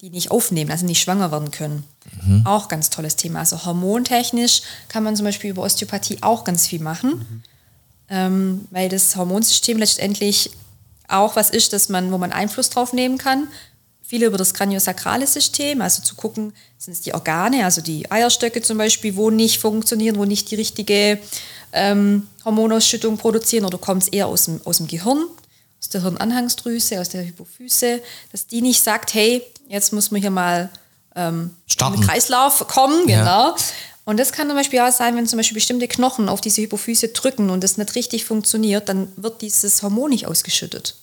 die 0.05 0.11
nicht 0.11 0.31
aufnehmen, 0.31 0.71
also 0.71 0.85
nicht 0.85 1.01
schwanger 1.01 1.33
werden 1.33 1.51
können. 1.51 1.83
Auch 2.45 2.69
ganz 2.69 2.91
tolles 2.91 3.17
Thema. 3.17 3.39
Also 3.39 3.65
hormontechnisch 3.65 4.61
kann 4.89 5.03
man 5.03 5.17
zum 5.17 5.25
Beispiel 5.25 5.49
über 5.49 5.63
Osteopathie 5.63 6.19
auch 6.21 6.45
ganz 6.45 6.67
viel 6.67 6.81
machen, 6.83 7.43
ähm, 8.11 8.67
weil 8.71 8.91
das 8.91 9.17
Hormonsystem 9.17 9.79
letztendlich 9.79 10.51
auch 11.09 11.37
was 11.37 11.49
ist, 11.49 11.73
dass 11.73 11.89
man, 11.89 12.13
wo 12.13 12.19
man 12.19 12.33
Einfluss 12.33 12.69
drauf 12.69 12.93
nehmen 12.93 13.17
kann. 13.17 13.49
Viele 14.03 14.27
über 14.27 14.37
das 14.37 14.53
kraniosakrale 14.53 15.27
System, 15.27 15.81
also 15.81 16.03
zu 16.03 16.17
gucken, 16.17 16.53
sind 16.77 16.93
es 16.93 17.01
die 17.01 17.15
Organe, 17.15 17.65
also 17.65 17.81
die 17.81 18.11
Eierstöcke 18.11 18.61
zum 18.61 18.77
Beispiel, 18.77 19.17
wo 19.17 19.31
nicht 19.31 19.59
funktionieren, 19.59 20.17
wo 20.17 20.27
nicht 20.27 20.51
die 20.51 20.57
richtige 20.57 21.19
ähm, 21.73 22.27
Hormonausschüttung 22.45 23.17
produzieren 23.17 23.65
oder 23.65 23.79
kommt 23.79 24.03
es 24.03 24.09
eher 24.09 24.27
aus 24.27 24.45
dem, 24.45 24.61
aus 24.67 24.77
dem 24.77 24.87
Gehirn, 24.87 25.25
aus 25.85 25.91
der 25.91 26.03
Hirnanhangsdrüse, 26.03 26.99
aus 27.01 27.11
der 27.11 27.25
Hypophyse, 27.27 28.01
dass 28.33 28.47
die 28.47 28.63
nicht 28.63 28.83
sagt, 28.83 29.13
hey, 29.15 29.43
jetzt 29.69 29.93
muss 29.93 30.11
man 30.11 30.21
hier 30.23 30.31
mal 30.31 30.71
ähm, 31.15 31.51
in 31.67 31.71
Starten. 31.71 32.01
den 32.01 32.07
Kreislauf 32.07 32.67
kommen, 32.69 33.07
Ja. 33.09 33.19
genau. 33.21 33.57
Und 34.07 34.19
das 34.21 34.33
kann 34.33 34.49
zum 34.49 34.57
Beispiel 34.57 34.81
auch 34.81 34.93
sein, 34.93 35.17
wenn 35.17 35.27
zum 35.27 35.39
Beispiel 35.39 35.55
bestimmte 35.55 35.89
Knochen 35.89 36.29
auf 36.29 36.43
diese 36.43 36.61
Hypophyse 36.61 37.09
drücken 37.09 37.49
und 37.49 37.65
das 37.65 37.79
nicht 37.79 37.95
richtig 37.95 38.27
funktioniert, 38.27 38.89
dann 38.91 39.09
wird 39.17 39.41
dieses 39.41 39.83
Hormon 39.83 40.11
nicht 40.11 40.27
ausgeschüttet. 40.27 40.97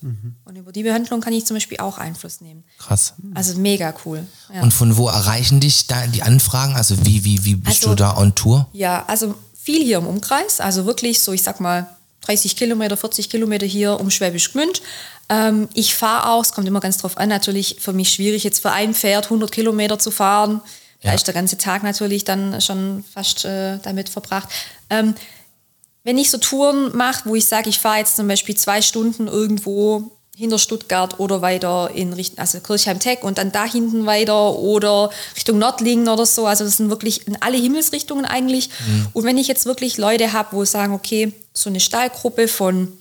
Und 0.45 0.55
über 0.55 0.71
die 0.71 0.83
Behandlung 0.83 1.19
kann 1.19 1.33
ich 1.33 1.45
zum 1.47 1.55
Beispiel 1.55 1.79
auch 1.79 1.97
Einfluss 1.97 2.41
nehmen. 2.41 2.63
Krass. 2.77 3.13
Also 3.33 3.57
mega 3.59 3.91
cool. 4.05 4.23
Ja. 4.53 4.61
Und 4.61 4.71
von 4.71 4.97
wo 4.97 5.07
erreichen 5.07 5.59
dich 5.59 5.87
da 5.87 6.05
die 6.05 6.21
Anfragen? 6.21 6.75
Also 6.75 6.95
wie, 7.05 7.23
wie, 7.23 7.43
wie 7.43 7.55
bist 7.55 7.77
Also- 7.83 7.89
du 7.89 7.95
da 7.95 8.17
on 8.17 8.35
Tour? 8.35 8.67
Ja, 8.71 9.03
also 9.07 9.33
viel 9.59 9.83
hier 9.83 9.97
im 9.97 10.05
Umkreis, 10.05 10.59
also 10.59 10.85
wirklich 10.85 11.21
so, 11.21 11.31
ich 11.33 11.41
sag 11.41 11.59
mal, 11.59 11.87
30 12.21 12.55
Kilometer, 12.55 12.97
40 12.97 13.29
Kilometer 13.29 13.65
hier 13.65 13.99
um 13.99 14.09
Schwäbisch 14.11 14.51
Gmünd. 14.53 14.81
Ähm, 15.29 15.69
ich 15.73 15.95
fahre 15.95 16.29
auch, 16.31 16.43
es 16.43 16.51
kommt 16.53 16.67
immer 16.67 16.79
ganz 16.79 16.97
drauf 16.97 17.17
an, 17.17 17.29
natürlich 17.29 17.77
für 17.79 17.93
mich 17.93 18.11
schwierig, 18.13 18.43
jetzt 18.43 18.61
für 18.61 18.71
ein 18.71 18.93
Pferd 18.93 19.25
100 19.25 19.51
Kilometer 19.51 19.97
zu 19.99 20.11
fahren. 20.11 20.61
Da 21.01 21.09
Ja. 21.09 21.15
ist 21.15 21.25
der 21.25 21.33
ganze 21.33 21.57
Tag 21.57 21.81
natürlich 21.83 22.23
dann 22.23 22.61
schon 22.61 23.03
fast 23.11 23.43
äh, 23.45 23.79
damit 23.79 24.09
verbracht. 24.09 24.49
Ähm, 24.89 25.15
wenn 26.03 26.17
ich 26.17 26.29
so 26.31 26.37
Touren 26.37 26.95
mache, 26.95 27.27
wo 27.29 27.35
ich 27.35 27.45
sage, 27.45 27.69
ich 27.69 27.79
fahre 27.79 27.99
jetzt 27.99 28.15
zum 28.15 28.27
Beispiel 28.27 28.55
zwei 28.55 28.81
Stunden 28.81 29.27
irgendwo 29.27 30.11
hinter 30.35 30.57
Stuttgart 30.57 31.19
oder 31.19 31.41
weiter 31.41 31.91
in 31.93 32.13
Richtung, 32.13 32.39
also 32.39 32.59
Kirchheim-Tech 32.59 33.23
und 33.23 33.37
dann 33.37 33.51
da 33.51 33.65
hinten 33.65 34.05
weiter 34.05 34.55
oder 34.55 35.09
Richtung 35.35 35.59
Nordlingen 35.59 36.07
oder 36.07 36.25
so. 36.25 36.47
Also 36.47 36.63
das 36.63 36.77
sind 36.77 36.89
wirklich 36.89 37.27
in 37.27 37.41
alle 37.41 37.57
Himmelsrichtungen 37.57 38.25
eigentlich. 38.25 38.69
Und 39.13 39.23
wenn 39.25 39.37
ich 39.37 39.47
jetzt 39.47 39.65
wirklich 39.65 39.97
Leute 39.97 40.33
habe, 40.33 40.55
wo 40.55 40.65
sagen, 40.65 40.93
okay, 40.93 41.33
so 41.53 41.69
eine 41.69 41.79
Stallgruppe 41.79 42.47
von, 42.47 42.91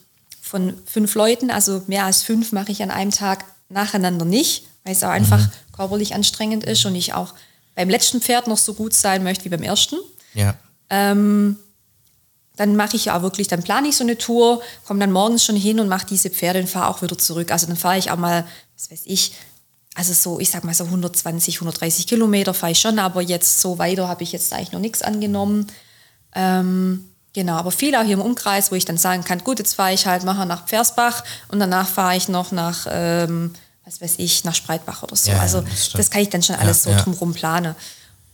von 0.42 0.74
fünf 0.86 1.14
Leuten, 1.14 1.50
also 1.50 1.82
mehr 1.86 2.04
als 2.04 2.22
fünf 2.22 2.52
mache 2.52 2.72
ich 2.72 2.82
an 2.82 2.90
einem 2.90 3.12
Tag 3.12 3.44
nacheinander 3.68 4.24
nicht, 4.24 4.64
weil 4.84 4.94
es 4.94 5.04
auch 5.04 5.10
einfach 5.10 5.48
körperlich 5.72 6.14
anstrengend 6.14 6.64
ist 6.64 6.84
und 6.84 6.96
ich 6.96 7.14
auch 7.14 7.32
beim 7.76 7.88
letzten 7.88 8.20
Pferd 8.20 8.48
noch 8.48 8.58
so 8.58 8.74
gut 8.74 8.92
sein 8.92 9.22
möchte 9.22 9.44
wie 9.44 9.50
beim 9.50 9.62
ersten 9.62 9.96
Ja. 10.34 10.56
Dann 12.60 12.76
mache 12.76 12.94
ich 12.94 13.06
ja 13.06 13.16
auch 13.16 13.22
wirklich, 13.22 13.48
dann 13.48 13.62
plane 13.62 13.88
ich 13.88 13.96
so 13.96 14.04
eine 14.04 14.18
Tour, 14.18 14.60
komme 14.86 15.00
dann 15.00 15.12
morgens 15.12 15.42
schon 15.42 15.56
hin 15.56 15.80
und 15.80 15.88
mache 15.88 16.04
diese 16.04 16.28
Pferde 16.28 16.60
und 16.60 16.68
fahre 16.68 16.88
auch 16.88 17.00
wieder 17.00 17.16
zurück. 17.16 17.52
Also 17.52 17.66
dann 17.66 17.76
fahre 17.76 17.96
ich 17.96 18.10
auch 18.10 18.18
mal, 18.18 18.44
was 18.76 18.90
weiß 18.90 19.00
ich, 19.06 19.32
also 19.94 20.12
so, 20.12 20.38
ich 20.40 20.50
sag 20.50 20.62
mal 20.64 20.74
so 20.74 20.84
120, 20.84 21.54
130 21.54 22.06
Kilometer 22.06 22.52
fahre 22.52 22.72
ich 22.72 22.78
schon, 22.78 22.98
aber 22.98 23.22
jetzt 23.22 23.62
so 23.62 23.78
weiter 23.78 24.08
habe 24.08 24.24
ich 24.24 24.32
jetzt 24.32 24.52
eigentlich 24.52 24.72
noch 24.72 24.80
nichts 24.80 25.00
angenommen. 25.00 25.68
Ähm, 26.34 27.08
genau, 27.32 27.54
aber 27.54 27.70
viel 27.70 27.94
auch 27.94 28.02
hier 28.02 28.12
im 28.12 28.20
Umkreis, 28.20 28.70
wo 28.70 28.74
ich 28.74 28.84
dann 28.84 28.98
sagen 28.98 29.24
kann, 29.24 29.42
gut, 29.42 29.58
jetzt 29.58 29.76
fahre 29.76 29.94
ich 29.94 30.04
halt 30.04 30.24
nachher 30.24 30.44
nach 30.44 30.66
Pfersbach 30.66 31.24
und 31.48 31.60
danach 31.60 31.88
fahre 31.88 32.18
ich 32.18 32.28
noch 32.28 32.52
nach, 32.52 32.86
ähm, 32.90 33.54
was 33.86 34.02
weiß 34.02 34.16
ich, 34.18 34.44
nach 34.44 34.54
Spreitbach 34.54 35.02
oder 35.02 35.16
so. 35.16 35.30
Ja, 35.30 35.38
also 35.38 35.62
das 35.62 35.92
das, 35.92 36.10
kann 36.10 36.20
ich 36.20 36.28
dann 36.28 36.42
schon 36.42 36.56
alles 36.56 36.84
Ja, 36.84 36.90
so 36.90 36.96
ja. 36.98 37.02
drumherum 37.04 37.32
planen. 37.32 37.74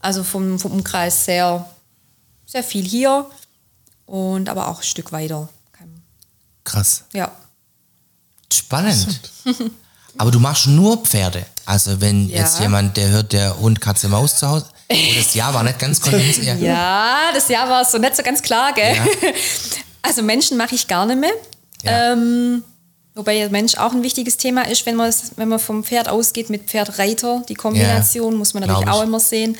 Also 0.00 0.24
vom, 0.24 0.58
vom 0.58 0.72
Umkreis 0.72 1.26
sehr, 1.26 1.64
sehr 2.44 2.64
viel 2.64 2.84
hier 2.84 3.30
und 4.06 4.48
aber 4.48 4.68
auch 4.68 4.78
ein 4.78 4.84
Stück 4.84 5.12
weiter. 5.12 5.48
Krass. 6.64 7.04
Ja. 7.12 7.30
Spannend. 8.52 9.20
Aber 10.18 10.30
du 10.30 10.40
machst 10.40 10.66
nur 10.66 10.96
Pferde. 11.04 11.44
Also 11.66 12.00
wenn 12.00 12.28
Ja. 12.28 12.38
jetzt 12.38 12.58
jemand, 12.58 12.96
der 12.96 13.08
hört, 13.10 13.32
der 13.32 13.58
Hund, 13.58 13.80
Katze, 13.80 14.08
Maus 14.08 14.38
zu 14.38 14.48
Hause. 14.48 14.66
Oh, 14.88 14.94
das 15.16 15.34
Jahr 15.34 15.52
war 15.52 15.62
nicht 15.62 15.78
ganz. 15.78 16.00
Ja. 16.40 16.54
Ja, 16.56 17.18
das 17.34 17.48
Jahr 17.48 17.68
war 17.68 17.84
so 17.84 17.98
nicht 17.98 18.16
so 18.16 18.22
ganz 18.22 18.40
klar, 18.42 18.72
gell? 18.72 18.94
Ja. 18.96 19.04
Also 20.02 20.22
Menschen 20.22 20.56
mache 20.56 20.74
ich 20.76 20.86
gar 20.86 21.04
nicht 21.04 21.18
mehr. 21.20 21.32
Ja. 21.82 22.12
Ähm, 22.12 22.62
wobei 23.16 23.38
der 23.38 23.50
Mensch 23.50 23.76
auch 23.76 23.92
ein 23.92 24.02
wichtiges 24.02 24.36
Thema 24.36 24.68
ist, 24.68 24.86
wenn 24.86 24.94
man, 24.94 25.12
wenn 25.36 25.48
man 25.48 25.58
vom 25.58 25.82
Pferd 25.82 26.08
ausgeht 26.08 26.50
mit 26.50 26.64
Pferd-Reiter. 26.64 27.42
Die 27.48 27.54
Kombination 27.54 28.36
muss 28.36 28.54
man 28.54 28.62
natürlich 28.62 28.88
auch 28.88 29.02
immer 29.02 29.18
sehen. 29.18 29.56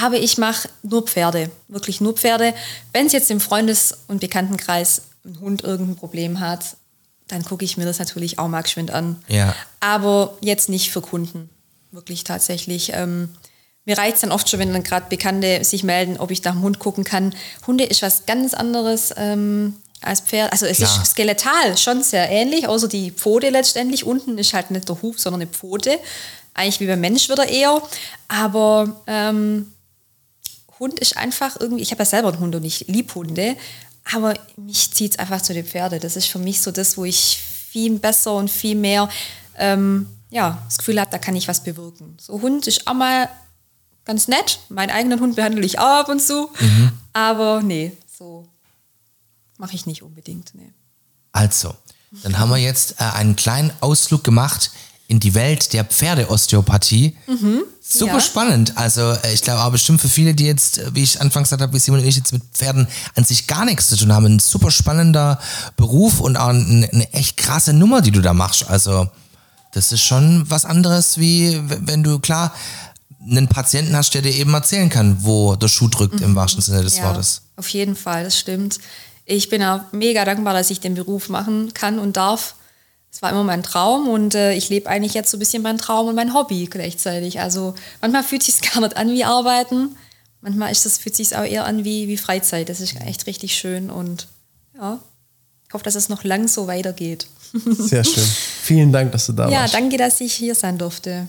Aber 0.00 0.16
ich 0.16 0.38
mache 0.38 0.68
nur 0.82 1.02
Pferde, 1.02 1.50
wirklich 1.68 2.00
nur 2.00 2.14
Pferde. 2.14 2.54
Wenn 2.92 3.06
es 3.06 3.12
jetzt 3.12 3.30
im 3.30 3.40
Freundes- 3.40 3.98
und 4.06 4.20
Bekanntenkreis 4.20 5.02
ein 5.24 5.38
Hund 5.40 5.62
irgendein 5.64 5.96
Problem 5.96 6.40
hat, 6.40 6.76
dann 7.26 7.44
gucke 7.44 7.64
ich 7.64 7.76
mir 7.76 7.84
das 7.84 7.98
natürlich 7.98 8.38
auch 8.38 8.48
mal 8.48 8.62
geschwind 8.62 8.92
an. 8.92 9.22
Ja. 9.28 9.54
Aber 9.80 10.36
jetzt 10.40 10.68
nicht 10.68 10.90
für 10.90 11.00
Kunden. 11.00 11.50
Wirklich 11.90 12.24
tatsächlich. 12.24 12.92
Ähm, 12.94 13.30
mir 13.84 13.98
reicht 13.98 14.16
es 14.16 14.20
dann 14.20 14.30
oft 14.30 14.48
schon, 14.48 14.60
wenn 14.60 14.72
dann 14.72 14.84
gerade 14.84 15.06
Bekannte 15.08 15.64
sich 15.64 15.82
melden, 15.82 16.16
ob 16.18 16.30
ich 16.30 16.44
nach 16.44 16.52
dem 16.52 16.62
Hund 16.62 16.78
gucken 16.78 17.02
kann. 17.02 17.34
Hunde 17.66 17.84
ist 17.84 18.02
was 18.02 18.26
ganz 18.26 18.54
anderes 18.54 19.12
ähm, 19.16 19.74
als 20.02 20.20
Pferd. 20.20 20.52
Also 20.52 20.66
es 20.66 20.78
Klar. 20.78 21.02
ist 21.02 21.10
skeletal 21.10 21.76
schon 21.76 22.02
sehr 22.02 22.28
ähnlich, 22.30 22.66
außer 22.66 22.88
die 22.88 23.10
Pfote 23.10 23.50
letztendlich. 23.50 24.04
Unten 24.04 24.38
ist 24.38 24.52
halt 24.52 24.70
nicht 24.70 24.88
der 24.88 25.00
Huf, 25.02 25.18
sondern 25.18 25.42
eine 25.42 25.50
Pfote. 25.50 25.98
Eigentlich 26.54 26.80
wie 26.80 26.86
beim 26.86 27.00
Mensch 27.00 27.28
wieder 27.28 27.48
eher. 27.48 27.80
Aber 28.28 29.02
ähm, 29.06 29.72
Hund 30.78 30.98
ist 30.98 31.16
einfach 31.16 31.60
irgendwie, 31.60 31.82
ich 31.82 31.90
habe 31.90 32.02
ja 32.02 32.06
selber 32.06 32.28
einen 32.28 32.40
Hund 32.40 32.54
und 32.54 32.64
ich 32.64 32.86
liebe 32.88 33.14
Hunde, 33.14 33.56
aber 34.12 34.34
mich 34.56 34.90
zieht 34.92 35.12
es 35.12 35.18
einfach 35.18 35.42
zu 35.42 35.52
den 35.52 35.66
Pferden. 35.66 36.00
Das 36.00 36.16
ist 36.16 36.26
für 36.26 36.38
mich 36.38 36.60
so 36.60 36.70
das, 36.70 36.96
wo 36.96 37.04
ich 37.04 37.38
viel 37.70 37.98
besser 37.98 38.34
und 38.34 38.50
viel 38.50 38.74
mehr 38.74 39.08
ähm, 39.56 40.06
ja, 40.30 40.62
das 40.64 40.78
Gefühl 40.78 41.00
habe, 41.00 41.10
da 41.10 41.18
kann 41.18 41.36
ich 41.36 41.48
was 41.48 41.62
bewirken. 41.62 42.16
So 42.18 42.40
Hund 42.40 42.66
ist 42.66 42.86
auch 42.86 42.94
mal 42.94 43.28
ganz 44.04 44.28
nett. 44.28 44.60
Meinen 44.68 44.90
eigenen 44.90 45.20
Hund 45.20 45.36
behandle 45.36 45.64
ich 45.64 45.78
auch 45.78 46.00
ab 46.00 46.08
und 46.08 46.20
zu. 46.20 46.48
Aber 47.12 47.60
nee, 47.62 47.92
so 48.06 48.48
mache 49.60 49.74
ich 49.76 49.86
nicht 49.86 50.02
unbedingt. 50.02 50.52
Nee. 50.54 50.72
Also, 51.32 51.74
dann 52.24 52.38
haben 52.38 52.50
wir 52.50 52.56
jetzt 52.56 52.96
äh, 53.00 53.04
einen 53.04 53.36
kleinen 53.36 53.70
Ausflug 53.80 54.24
gemacht 54.24 54.72
in 55.06 55.20
die 55.20 55.34
Welt 55.34 55.72
der 55.72 55.84
Pferdeosteopathie. 55.84 57.16
Super 57.80 58.12
Ja. 58.14 58.20
spannend. 58.20 58.76
Also 58.76 59.00
äh, 59.12 59.32
ich 59.34 59.42
glaube 59.42 59.62
auch 59.62 59.70
bestimmt 59.72 60.00
für 60.00 60.08
viele, 60.08 60.34
die 60.34 60.44
jetzt, 60.46 60.78
äh, 60.78 60.94
wie 60.94 61.02
ich 61.02 61.20
anfangs 61.20 61.48
gesagt 61.48 61.62
habe, 61.62 61.72
wie 61.72 61.78
Simon 61.78 62.00
und 62.00 62.06
ich 62.06 62.16
jetzt 62.16 62.32
mit 62.32 62.42
Pferden 62.52 62.86
an 63.16 63.24
sich 63.24 63.46
gar 63.48 63.64
nichts 63.64 63.88
zu 63.88 63.96
tun 63.96 64.12
haben, 64.12 64.26
ein 64.26 64.38
super 64.38 64.70
spannender 64.70 65.40
Beruf 65.76 66.20
und 66.20 66.36
auch 66.36 66.48
eine, 66.48 66.88
eine 66.92 67.12
echt 67.12 67.36
krasse 67.36 67.72
Nummer, 67.72 68.00
die 68.02 68.12
du 68.12 68.20
da 68.20 68.32
machst. 68.34 68.68
Also 68.68 69.08
das 69.72 69.90
ist 69.92 70.02
schon 70.02 70.48
was 70.48 70.64
anderes, 70.64 71.18
wie 71.18 71.60
wenn 71.68 72.02
du 72.04 72.18
klar 72.20 72.54
einen 73.28 73.48
Patienten 73.48 73.96
hast, 73.96 74.14
der 74.14 74.22
dir 74.22 74.32
eben 74.34 74.54
erzählen 74.54 74.88
kann, 74.90 75.24
wo 75.24 75.56
der 75.56 75.68
Schuh 75.68 75.88
drückt 75.88 76.20
im 76.20 76.34
wahrsten 76.36 76.62
Sinne 76.62 76.82
des 76.82 76.96
Ja, 76.98 77.04
Wortes. 77.04 77.42
Auf 77.56 77.68
jeden 77.68 77.96
Fall, 77.96 78.24
das 78.24 78.38
stimmt. 78.38 78.78
Ich 79.30 79.48
bin 79.48 79.62
auch 79.62 79.80
mega 79.92 80.24
dankbar, 80.24 80.54
dass 80.54 80.70
ich 80.70 80.80
den 80.80 80.94
Beruf 80.94 81.28
machen 81.28 81.72
kann 81.72 81.98
und 81.98 82.16
darf. 82.16 82.56
Es 83.12 83.22
war 83.22 83.30
immer 83.30 83.44
mein 83.44 83.62
Traum 83.62 84.08
und 84.08 84.34
äh, 84.34 84.54
ich 84.54 84.68
lebe 84.68 84.88
eigentlich 84.88 85.14
jetzt 85.14 85.30
so 85.30 85.36
ein 85.36 85.40
bisschen 85.40 85.62
mein 85.62 85.78
Traum 85.78 86.08
und 86.08 86.14
mein 86.14 86.34
Hobby 86.34 86.66
gleichzeitig. 86.70 87.40
Also 87.40 87.74
manchmal 88.00 88.22
fühlt 88.24 88.42
es 88.46 88.56
sich 88.56 88.60
gar 88.72 88.80
nicht 88.80 88.96
an 88.96 89.08
wie 89.12 89.24
Arbeiten, 89.24 89.96
manchmal 90.40 90.70
ist 90.72 90.84
das, 90.86 90.98
fühlt 90.98 91.14
sich 91.16 91.36
auch 91.36 91.44
eher 91.44 91.64
an 91.64 91.84
wie, 91.84 92.08
wie 92.08 92.16
Freizeit. 92.16 92.68
Das 92.68 92.80
ist 92.80 92.94
echt 93.00 93.26
richtig 93.26 93.54
schön 93.54 93.90
und 93.90 94.26
ja, 94.76 94.98
ich 95.68 95.74
hoffe, 95.74 95.84
dass 95.84 95.94
es 95.94 96.08
noch 96.08 96.24
lang 96.24 96.48
so 96.48 96.66
weitergeht. 96.66 97.26
Sehr 97.52 98.04
schön. 98.04 98.24
Vielen 98.62 98.92
Dank, 98.92 99.12
dass 99.12 99.26
du 99.26 99.32
da 99.32 99.48
Ja, 99.48 99.60
warst. 99.60 99.74
danke, 99.74 99.96
dass 99.96 100.20
ich 100.20 100.32
hier 100.32 100.54
sein 100.54 100.78
durfte. 100.78 101.28